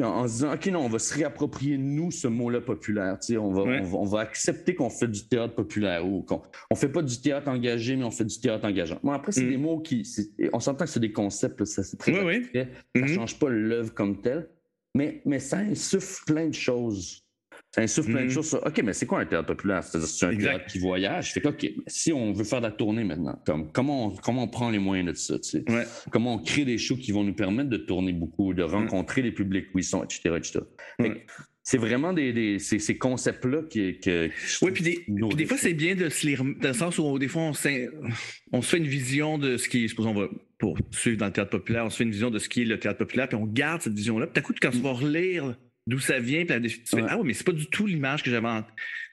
[0.01, 3.19] En, en, se disant, OK, non, on va se réapproprier, nous, ce mot-là populaire.
[3.31, 6.75] On va, on, va, on va accepter qu'on fait du théâtre populaire ou qu'on on
[6.75, 8.99] fait pas du théâtre engagé, mais on fait du théâtre engageant.
[9.03, 9.51] Bon, après, c'est mm.
[9.51, 10.07] des mots qui.
[10.53, 13.15] On s'entend que c'est des concepts, ça, c'est très Ça ne mm-hmm.
[13.15, 14.49] change pas l'œuvre comme telle,
[14.95, 17.24] mais, mais ça insuffle plein de choses
[17.75, 18.33] ça insuffle plein de mm-hmm.
[18.33, 19.83] choses sur OK, mais c'est quoi un théâtre populaire?
[19.83, 21.33] C'est un théâtre qui voyage.
[21.33, 24.45] Fait que, OK, si on veut faire de la tournée maintenant, comme, comment, on, comment
[24.45, 25.35] on prend les moyens de ça?
[26.13, 28.67] Comment on crée des shows qui vont nous permettre de tourner beaucoup, de mm.
[28.67, 30.37] rencontrer les publics où ils sont, etc.
[30.37, 30.61] etc.
[31.65, 34.31] C'est vraiment des, ces, concepts-là qui, que
[34.63, 35.05] Oui, puis des,
[35.35, 37.53] des fois, c'est bien de se lire, dans le sens où des fois, on,
[38.53, 41.33] on se fait une vision de ce qui est, supposons, va, pour suivre dans le
[41.33, 43.37] théâtre populaire, on se fait une vision de ce qui est le théâtre populaire, puis
[43.37, 44.29] on garde cette vision-là.
[44.29, 45.57] Puis, à coup, quand tu vas relire
[45.87, 47.07] d'où ça vient, puis la définition.
[47.09, 48.65] Ah oui, mais c'est pas du tout l'image que j'avais en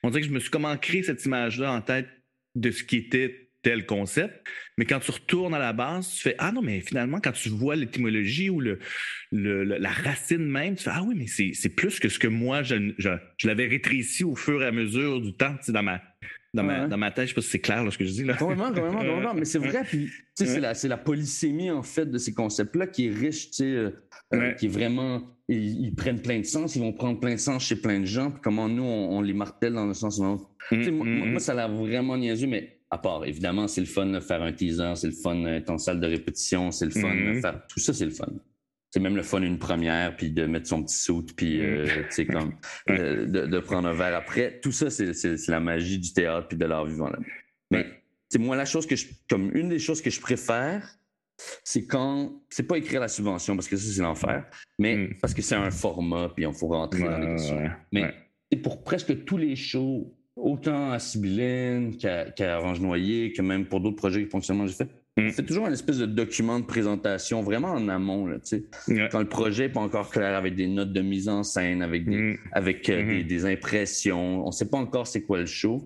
[0.03, 2.07] On dirait que je me suis comment créé cette image-là en tête
[2.55, 4.45] de ce qui était tel concept.
[4.78, 7.49] Mais quand tu retournes à la base, tu fais Ah non, mais finalement, quand tu
[7.49, 8.80] vois l'étymologie ou le,
[9.32, 12.93] la racine même, tu fais Ah oui, mais c'est plus que ce que moi, je,
[12.97, 16.01] je, l'avais rétréci au fur et à mesure du temps, dans ma,
[16.53, 17.26] dans, ma, dans ma tête.
[17.26, 18.24] Je sais pas si c'est clair ce que je dis.
[18.24, 18.34] Là.
[18.34, 19.34] Vraiment, vraiment, vraiment.
[19.34, 19.84] Mais c'est vrai.
[19.84, 23.91] Puis, c'est la, la, polysémie, en fait, de ces concepts-là qui est riche, euh,
[24.34, 27.64] euh, qui est vraiment ils, prennent plein de sens, ils vont prendre plein de sens
[27.64, 30.24] chez plein de gens, puis comment nous, on, les martèle dans le sens où...
[30.72, 34.06] Mm, moi, mm, moi, ça l'a vraiment niaiseux, mais à part, évidemment, c'est le fun
[34.06, 37.14] de faire un teaser, c'est le fun d'être en salle de répétition, c'est le fun
[37.14, 37.41] de mm.
[37.41, 37.62] faire...
[37.68, 38.28] Tout ça, c'est le fun.
[38.91, 41.86] C'est même le fun une première, puis de mettre son petit soute, puis euh,
[42.30, 42.54] comme
[42.89, 44.60] euh, de, prendre un verre après.
[44.62, 47.08] Tout ça, c'est la magie du théâtre puis de l'art vivant.
[47.10, 47.18] Là.
[47.72, 47.88] Mais
[48.28, 50.97] c'est moi la chose que je, comme une des choses que je préfère,
[51.63, 52.31] c'est quand.
[52.49, 54.45] C'est pas écrire la subvention parce que ça, c'est l'enfer,
[54.79, 55.13] mais hmm.
[55.21, 57.69] parce que c'est un format, puis il faut rentrer dans les questions.
[57.91, 58.13] Mais
[58.63, 63.95] pour presque tous les shows, autant à Sibylline qu'à Orange Noyer, que même pour d'autres
[63.95, 64.89] projets qui fonctionnent, j'ai fait.
[65.17, 65.29] Hmm.
[65.31, 68.27] C'est toujours une espèce de document de présentation vraiment en amont.
[68.27, 68.37] Là,
[69.11, 72.05] Quand le projet n'est pas encore clair avec des notes de mise en scène, avec
[72.05, 72.37] des, hmm.
[72.53, 75.85] avec, euh, des, des, impressions, on ne sait pas encore c'est quoi le show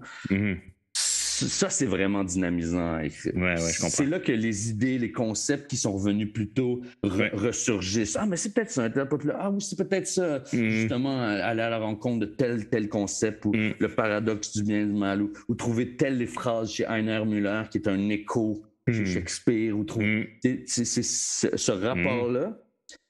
[1.35, 3.33] ça, c'est vraiment dynamisant à écrire.
[3.57, 8.15] c'est là que les idées, les concepts qui sont revenus plus tôt ressurgissent.
[8.19, 8.89] Ah, mais c'est peut-être ça.
[9.37, 10.39] Ah oui, c'est peut-être ça.
[10.39, 10.69] Mm-hmm.
[10.69, 13.73] Justement, aller à la rencontre de tel, tel concept ou mm.
[13.79, 17.77] le paradoxe du bien et du mal ou, trouver telle phrase chez Heiner Müller qui
[17.77, 19.05] est un écho chez mm.
[19.05, 20.39] Shakespeare ou trouver.
[20.65, 22.57] C'est ce rapport-là.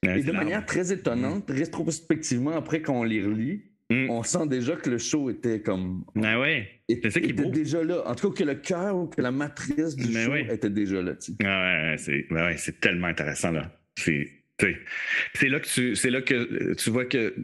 [0.02, 4.10] Et de manière très étonnante, rétrospectivement, après qu'on les relit, Mm.
[4.10, 6.04] On sent déjà que le show était comme.
[6.22, 6.68] Ah ouais.
[6.88, 7.50] C'est ça qui beau.
[7.50, 8.02] déjà là.
[8.06, 11.12] En tout cas, que le cœur ou que la matrice du show était déjà là.
[11.44, 13.72] Ah ouais, c'est ben ouais, tellement intéressant là.
[13.96, 17.34] C'est là que tu c'est là que tu vois que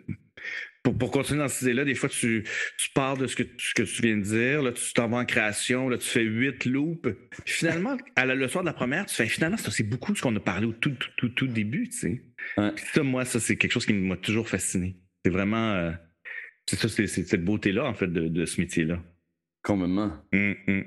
[0.82, 2.44] pour, pour continuer dans cette idée-là, des fois, tu,
[2.76, 5.18] tu pars de ce que, ce que tu viens de dire, là, tu t'en vas
[5.18, 7.02] en création, là, tu fais huit loops.
[7.02, 10.16] Puis finalement, à la, le soir de la première, tu fais finalement, c'est beaucoup de
[10.16, 12.22] ce qu'on a parlé au tout, tout, tout, tout début, tu sais.
[12.56, 14.96] ça, moi, ça, c'est quelque chose qui m'a toujours fasciné.
[15.24, 15.72] C'est vraiment.
[15.72, 15.92] Euh,
[16.76, 19.02] c'est ça, c'est cette beauté-là, en fait, de, ce métier-là.
[19.62, 20.12] Complètement.
[20.32, 20.84] Hum, hum.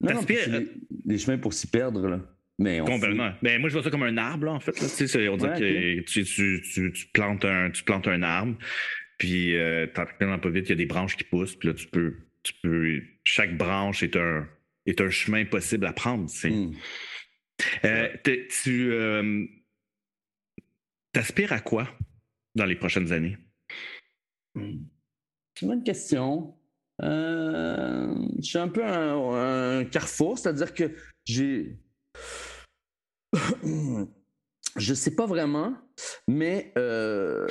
[0.00, 0.64] Non, euh,
[1.06, 2.20] les, chemins pour s'y perdre, là.
[2.58, 3.32] Mais Complètement.
[3.40, 4.78] Ben, moi, je vois ça comme un arbre, là, en fait.
[4.80, 4.88] Là.
[4.88, 8.56] Tu sais, on dirait que tu, tu, tu, plantes un, tu plantes un arbre,
[9.18, 10.04] puis euh, pas
[10.50, 13.00] vite, il y a des branches qui poussent, puis là, tu peux, tu peux.
[13.22, 14.48] Chaque branche est un,
[14.86, 16.28] est un chemin possible à prendre.
[16.44, 16.74] Hum.
[17.84, 18.08] Euh,
[18.64, 19.46] tu euh,
[21.14, 21.88] aspires à quoi
[22.56, 23.38] dans les prochaines années?
[24.56, 24.84] Une
[25.62, 26.54] bonne question.
[27.02, 30.94] Euh, je suis un peu un, carrefour, c'est-à-dire que
[31.24, 31.78] j'ai.
[34.76, 35.74] je sais pas vraiment,
[36.28, 37.48] mais euh,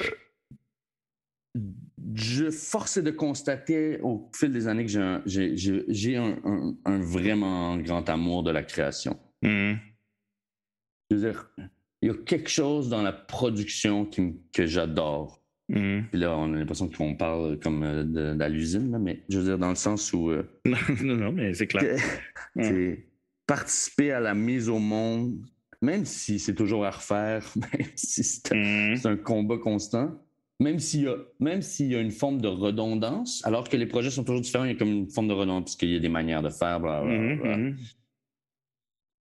[2.16, 8.44] je force de constater au fil des années que j'ai un, un, vraiment grand amour
[8.44, 9.20] de la création.
[9.44, 9.78] Mm-hmm.
[11.10, 11.50] Je veux dire,
[12.02, 15.43] il y a quelque chose dans la production qui, que j'adore.
[15.72, 16.10] Mm-hmm.
[16.10, 19.58] Puis là, on a l'impression qu'on parle comme euh, de, l'usine, mais je veux dire,
[19.58, 20.30] dans le sens où.
[20.30, 20.44] Euh,
[21.04, 22.00] non, non, mais c'est clair.
[23.48, 25.38] participer à la mise au monde,
[25.82, 29.18] même si c'est toujours à refaire, même si c'est un, mm-hmm.
[29.18, 30.18] combat constant,
[30.60, 34.10] même s'il y, a, même y a une forme de redondance, alors que les projets
[34.10, 36.00] sont toujours différents, il y a comme une forme de redondance, parce qu'il y a
[36.00, 37.58] des manières de faire, blablabla.
[37.58, 37.78] Mhm, mhm.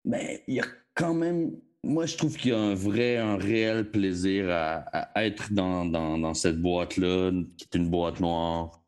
[0.04, 1.52] Mais il y a quand même.
[1.84, 4.76] Moi, je trouve qu'il y a un vrai, un réel plaisir à,
[5.16, 8.84] à être dans, dans, dans cette boîte-là, qui est une boîte noire,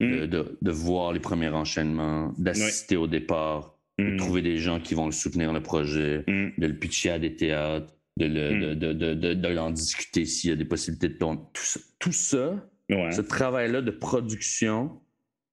[0.00, 4.16] de, de- de voir les premiers enchaînements, d'assister au départ, de Mhm.
[4.18, 6.52] trouver des gens qui vont le soutenir, le projet, Mhm.
[6.58, 10.24] de le pitcher à des théâtres, de, le, de, de, de, de, de l'en discuter
[10.26, 11.40] s'il y a des possibilités de tourner.
[11.52, 13.10] Tout ça, tout ça Ouais.
[13.10, 15.00] ce travail-là de production,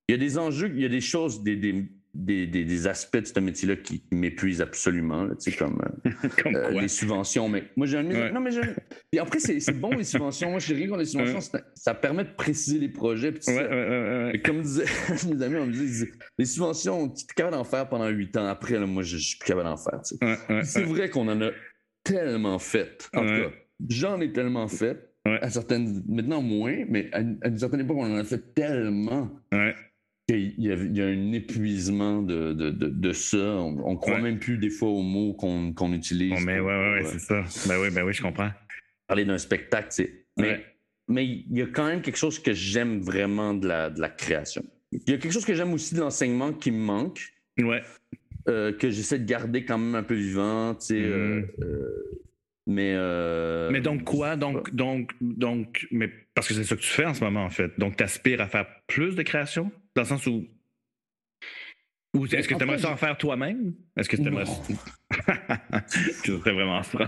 [0.07, 2.87] il y a des enjeux, il y a des choses, des, des, des, des- des
[2.87, 6.11] aspects de ce métier-là qui m'épuisent absolument, là, comme euh,
[6.43, 7.49] Comme euh, les subventions.
[7.49, 8.31] Mais moi, j'ai un Ouais.
[8.31, 8.51] Non, mais
[9.11, 10.51] Puis après, c'est bon, les subventions.
[10.51, 11.37] Moi, je rien contre les subventions.
[11.39, 11.61] Ouais.
[11.75, 13.31] ça- permet de préciser les projets.
[13.31, 14.85] puis Ouais, Comme disaient
[15.33, 18.45] mes amis, on me disait, les subventions, tu es capable d'en faire pendant huit ans.
[18.45, 20.01] Après, là, moi, je, suis plus capable d'en faire.
[20.63, 21.49] C'est vrai qu'on en a
[22.03, 23.09] tellement fait.
[23.15, 23.51] En tout cas,
[23.89, 25.09] j'en ai tellement fait.
[25.25, 28.53] À certaines, maintenant moins, mais à, une- à une certaine époque, on en a fait
[28.53, 29.31] tellement
[30.29, 30.33] Y,
[30.71, 33.37] a- il y a un épuisement de, de, de, de ça.
[33.37, 34.21] On, on croit Ouais.
[34.21, 36.31] même plus des fois aux mots qu'on utilise.
[36.31, 37.43] Bon, mais pour- ouais, ouais, ouais, pour, c'est ça.
[37.67, 38.49] Ben oui, ben oui, je comprends.
[39.07, 40.25] parler d'un spectacle, tu sais.
[40.37, 40.63] Mais,
[41.09, 44.07] mais il y a quand même quelque chose que j'aime vraiment de la, de la
[44.09, 44.63] création.
[44.93, 47.19] Il y a quelque chose que j'aime aussi de l'enseignement qui me manque,
[47.59, 47.81] Ouais.
[48.47, 51.01] euh, que j'essaie de garder quand même un peu vivant, tu sais.
[51.01, 51.47] euh, Mhm.
[51.63, 52.19] euh,
[52.65, 52.93] mais.
[52.95, 54.37] euh, Mais donc quoi?
[54.37, 57.49] Donc, donc, donc, mais parce que c'est ça que tu fais en ce moment, en
[57.49, 57.77] fait.
[57.77, 59.69] Donc, tu aspires à faire plus de création?
[59.95, 60.45] Dans le sens où.
[62.15, 63.73] Ou est-ce que tu aimerais ça en faire toi-même?
[63.97, 64.77] Est-ce que tu aimerais Non.
[66.23, 67.07] C'est vraiment franc.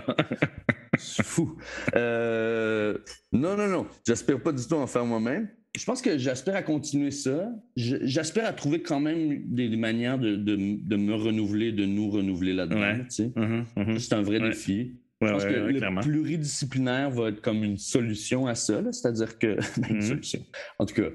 [0.97, 1.57] Fou.
[1.95, 2.97] Euh,
[3.31, 3.87] non, non, non.
[4.07, 5.49] J'aspire pas du tout en faire moi-même.
[5.77, 7.49] Je pense que j'aspire à continuer ça.
[7.75, 10.55] Je- J'aspire à trouver quand même des, des manières de, de-
[10.87, 12.79] de me renouveler, de nous renouveler là-dedans.
[12.79, 12.99] Ouais.
[13.03, 13.31] tu sais.
[13.35, 13.99] Mhm, mhm.
[13.99, 14.49] C'est un vrai Ouais.
[14.49, 14.95] défi.
[15.21, 16.01] Ouais, Je pense que le clairement.
[16.01, 18.81] pluridisciplinaire va être comme une solution à ça.
[18.91, 19.57] C'est-à-dire que.
[19.89, 20.01] une Mhm.
[20.01, 20.45] solution.
[20.79, 21.09] En tout cas,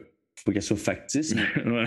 [0.45, 1.43] faut qu'elle soit factice, mais.
[1.65, 1.85] Euh,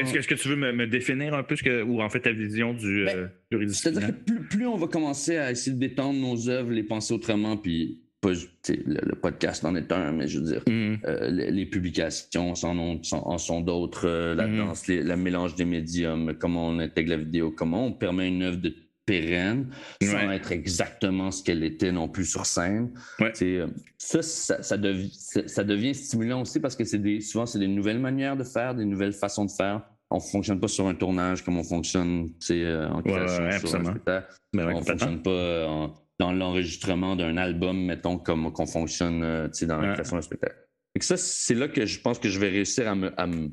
[0.00, 2.08] Est-ce que, est-ce que tu veux me, me définir un peu ce que, ou en
[2.10, 4.08] fait ta vision du Ben, euh, C'est-à-dire pluridisciplinaire?
[4.08, 7.56] que plus, plus on va commencer à essayer de détendre nos œuvres, les penser autrement,
[7.56, 8.74] puis pas, le,
[9.06, 10.98] le podcast en est un, mais je veux dire, Mhm.
[11.06, 14.56] euh, les, les publications en, ont- sont- en sont d'autres, la Mhm.
[14.58, 18.42] danse, les- le mélange des médiums, comment on intègre la vidéo, comment on permet une
[18.42, 18.74] œuvre de
[19.06, 19.70] pérenne
[20.02, 22.92] sans être exactement ce qu'elle était non plus sur scène.
[23.20, 23.32] Ouais.
[23.42, 23.66] Euh,
[23.98, 27.68] Ça, ça, ça devi- ça- ça devient stimulant aussi parce que des, souvent, c'est des
[27.68, 29.82] nouvelles manières de faire, des nouvelles façons de faire.
[30.10, 33.42] On ne fonctionne pas sur un tournage comme on fonctionne euh, en création ouais, sur
[33.42, 33.90] un absolument.
[33.90, 34.34] spectacle.
[34.52, 39.22] Ben on ne fonctionne pas euh, en- dans l'enregistrement d'un album, mettons, comme qu'on fonctionne
[39.24, 40.56] euh, dans la création d'un spectacle.
[40.98, 43.50] Que ça, c'est là que je pense que je vais réussir à me, à me-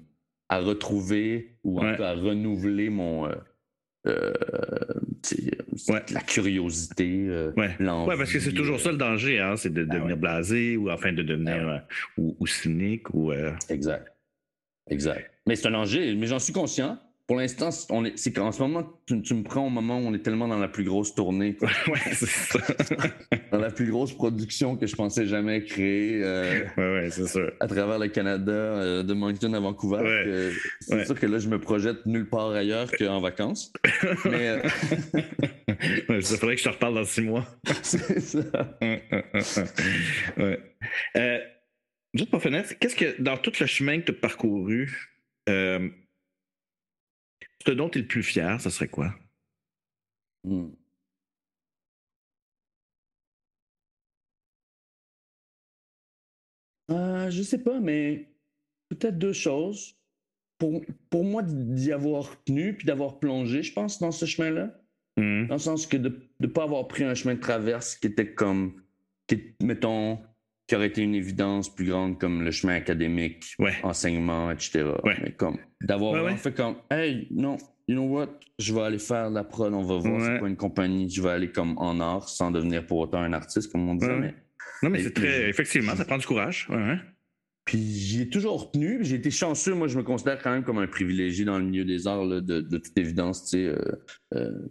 [0.49, 1.99] à retrouver ou Ouais.
[2.01, 3.25] à renouveler mon.
[3.27, 3.31] euh,
[4.07, 4.33] euh,
[5.87, 6.01] Ouais.
[6.11, 7.75] la curiosité, euh, Ouais.
[7.79, 10.21] parce que c'est toujours ça le danger, hein, c'est de Ah devenir ouais.
[10.21, 11.79] blasé ou enfin de devenir Ah euh,
[12.17, 13.31] ou, ou cynique ou.
[13.31, 14.11] euh, Exact.
[14.89, 15.29] Exact.
[15.47, 16.97] Mais c'est un danger, mais j'en suis conscient.
[17.31, 19.97] Pour l'instant, c'est- on est- c'est qu'en ce moment, tu, tu me prends au moment
[19.99, 21.55] où on est tellement dans la plus grosse tournée,
[21.87, 22.59] ouais, c'est ça.
[23.53, 27.49] dans la plus grosse production que je pensais jamais créer euh, ouais, ouais, c'est sûr.
[27.61, 30.01] à travers le Canada, euh, de Moncton à Vancouver.
[30.03, 30.51] Ouais.
[30.81, 31.05] C'est Ouais.
[31.05, 33.71] sûr que là, je me projette nulle part ailleurs qu'en vacances.
[34.25, 34.59] Mais euh,
[36.09, 37.45] Ouais, ça faudrait que je te reparle dans six mois.
[37.81, 38.77] c'est ça.
[40.37, 40.59] ouais.
[41.15, 41.39] Euh,
[42.13, 45.09] juste pour finir, qu'est-ce que dans tout le chemin que tu as parcouru,
[45.49, 45.87] euh,
[47.65, 49.13] ce dont tu es le plus fier, ça serait quoi?
[50.43, 50.69] Hmm.
[56.91, 58.29] Euh, je sais pas, mais
[58.89, 59.95] peut-être deux choses.
[60.57, 64.79] Pour, pour moi, d'y avoir tenu puis d'avoir plongé, je pense, dans ce chemin-là.
[65.17, 65.47] Mhm.
[65.47, 68.33] Dans le sens que de ne pas avoir pris un chemin de traverse qui était
[68.33, 68.81] comme,
[69.27, 70.19] qui, mettons,
[70.71, 73.73] qui aurait été une évidence plus grande comme le chemin académique, Ouais.
[73.83, 74.85] enseignement, etc.
[75.03, 75.17] Ouais.
[75.21, 77.57] Mais comme, d'avoir Ouais, fait comme, hey, non,
[77.89, 80.47] you know what, je vais aller faire de la prod, on va voir c'est quoi
[80.47, 83.89] une compagnie, je vais aller comme en art sans devenir pour autant un artiste, comme
[83.89, 84.17] on disait.
[84.17, 84.33] Mais,
[84.81, 85.49] Non, mais c'est très.
[85.49, 86.69] Effectivement, ça prend du courage.
[87.65, 89.73] Puis j'y ai toujours tenu, puis j'ai été chanceux.
[89.73, 92.39] Moi, je me considère quand même comme un privilégié dans le milieu des arts, là,
[92.39, 93.65] de, de toute évidence, tu sais.
[93.65, 93.77] euh,
[94.35, 94.69] euh.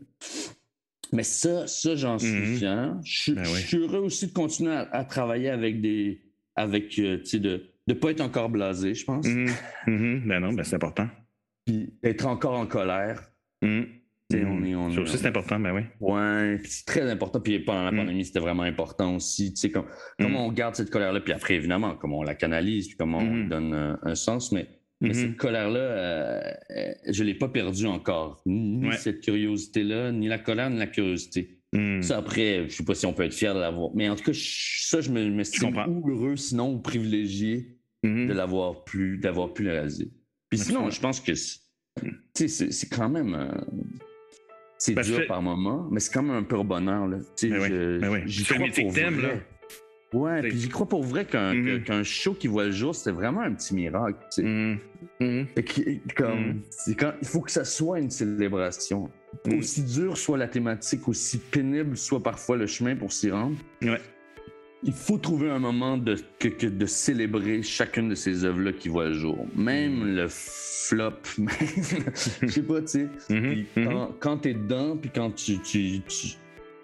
[1.12, 2.56] Mais ça, ça j'en suis Mhm.
[2.56, 2.96] fier.
[3.04, 3.60] Je, suis- Ben je oui.
[3.60, 6.22] suis heureux aussi de continuer à, à travailler avec des.
[6.56, 9.26] avec, euh, tu sais, de ne pas être encore blasé, je pense.
[9.26, 9.48] Mhm.
[9.86, 10.22] Mhm.
[10.26, 11.08] Ben non, ben c'est important.
[11.66, 13.22] Puis être encore en colère.
[14.32, 15.82] On est- on Ça aussi, c'est important, ben oui.
[15.98, 17.40] Ouais, c'est très important.
[17.40, 17.96] Puis pendant la Mm.
[17.96, 19.52] pandémie, c'était vraiment important aussi.
[19.54, 19.86] Tu sais, comme,
[20.18, 23.48] comment on garde cette colère-là, puis après, évidemment, comment on la canalise, puis comment on
[23.48, 24.52] donne euh, un sens.
[24.52, 24.68] Mais,
[25.00, 25.14] mais Mhm.
[25.14, 26.40] cette colère-là, euh,
[26.70, 28.42] euh, je ne l'ai pas perdue encore.
[28.46, 28.96] Ni Ouais.
[28.96, 31.56] cette curiosité-là, ni la colère, ni la curiosité.
[31.72, 32.02] Hmm.
[32.02, 33.90] Ça, après, je sais pas si on peut être fier de l'avoir.
[33.94, 35.86] Mais en tout cas, je- ça, je me- comprends.
[35.86, 38.26] ou heureux, sinon, ou privilégié Mhm.
[38.28, 40.10] de l'avoir pu, d'avoir pu le réaliser.
[40.48, 43.34] Puis sinon, je pense que c'est- quand même.
[43.34, 43.52] euh,
[44.78, 47.06] c'est dur par moment, mais c'est quand même un pur bonheur.
[47.06, 47.18] Là.
[47.36, 48.20] Tu sais, Ben oui, je- ben oui.
[48.32, 49.34] C'est un crois métier pour que t'aimes, vrai.
[49.36, 49.40] là.
[50.12, 53.12] Ouais, C'est- puis j'y crois pour vrai qu'un qu'un show qui voit le jour, c'était
[53.12, 54.18] vraiment un petit miracle.
[54.34, 54.42] tu sais.
[54.42, 54.78] Mhm.
[55.20, 55.46] Mhm.
[55.54, 55.80] Fait que,
[56.16, 59.08] comme, c'est quand, il faut que ça soit une célébration.
[59.56, 64.00] Aussi dur soit la thématique, aussi pénible soit parfois le chemin pour s'y rendre, Ouais.
[64.82, 68.88] il faut trouver un moment de, que- que- de célébrer chacune de ces œuvres-là qui
[68.88, 69.46] voient le jour.
[69.54, 71.48] Même le flop, même-
[72.42, 73.08] je sais pas, tu sais.
[73.76, 75.58] Quand, quand t'es dedans, puis quand tu.
[75.60, 76.34] tu- tu-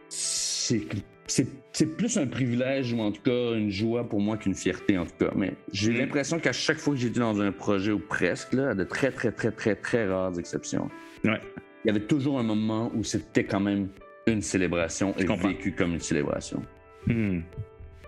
[0.08, 0.82] c'est,
[1.26, 5.04] c'est, plus un privilège ou en tout cas une joie pour moi qu'une fierté en
[5.06, 5.30] tout cas.
[5.36, 5.98] Mais j'ai Mhm.
[5.98, 9.10] l'impression qu'à chaque fois que j'étais dans un projet ou presque, là, à de très
[9.10, 10.88] très très très très rares exceptions,
[11.24, 11.40] Ouais.
[11.84, 13.88] il y avait toujours un moment où c'était quand même
[14.26, 15.48] une célébration Je et comprends.
[15.48, 16.62] vécu comme une célébration.
[17.06, 17.42] Mhm.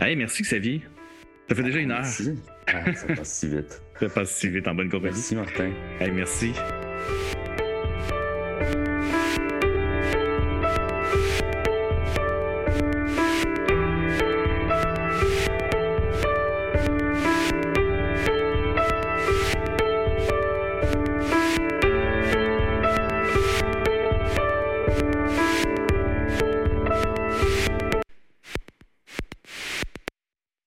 [0.00, 0.82] Hey, merci Xavier.
[1.48, 2.04] Ça fait déjà une heure.
[2.66, 3.80] Ah, ça passe si vite.
[3.98, 5.14] Ça passe si vite en bonne compagnie.
[5.14, 5.70] Merci Martin.
[5.98, 6.52] Hey, merci.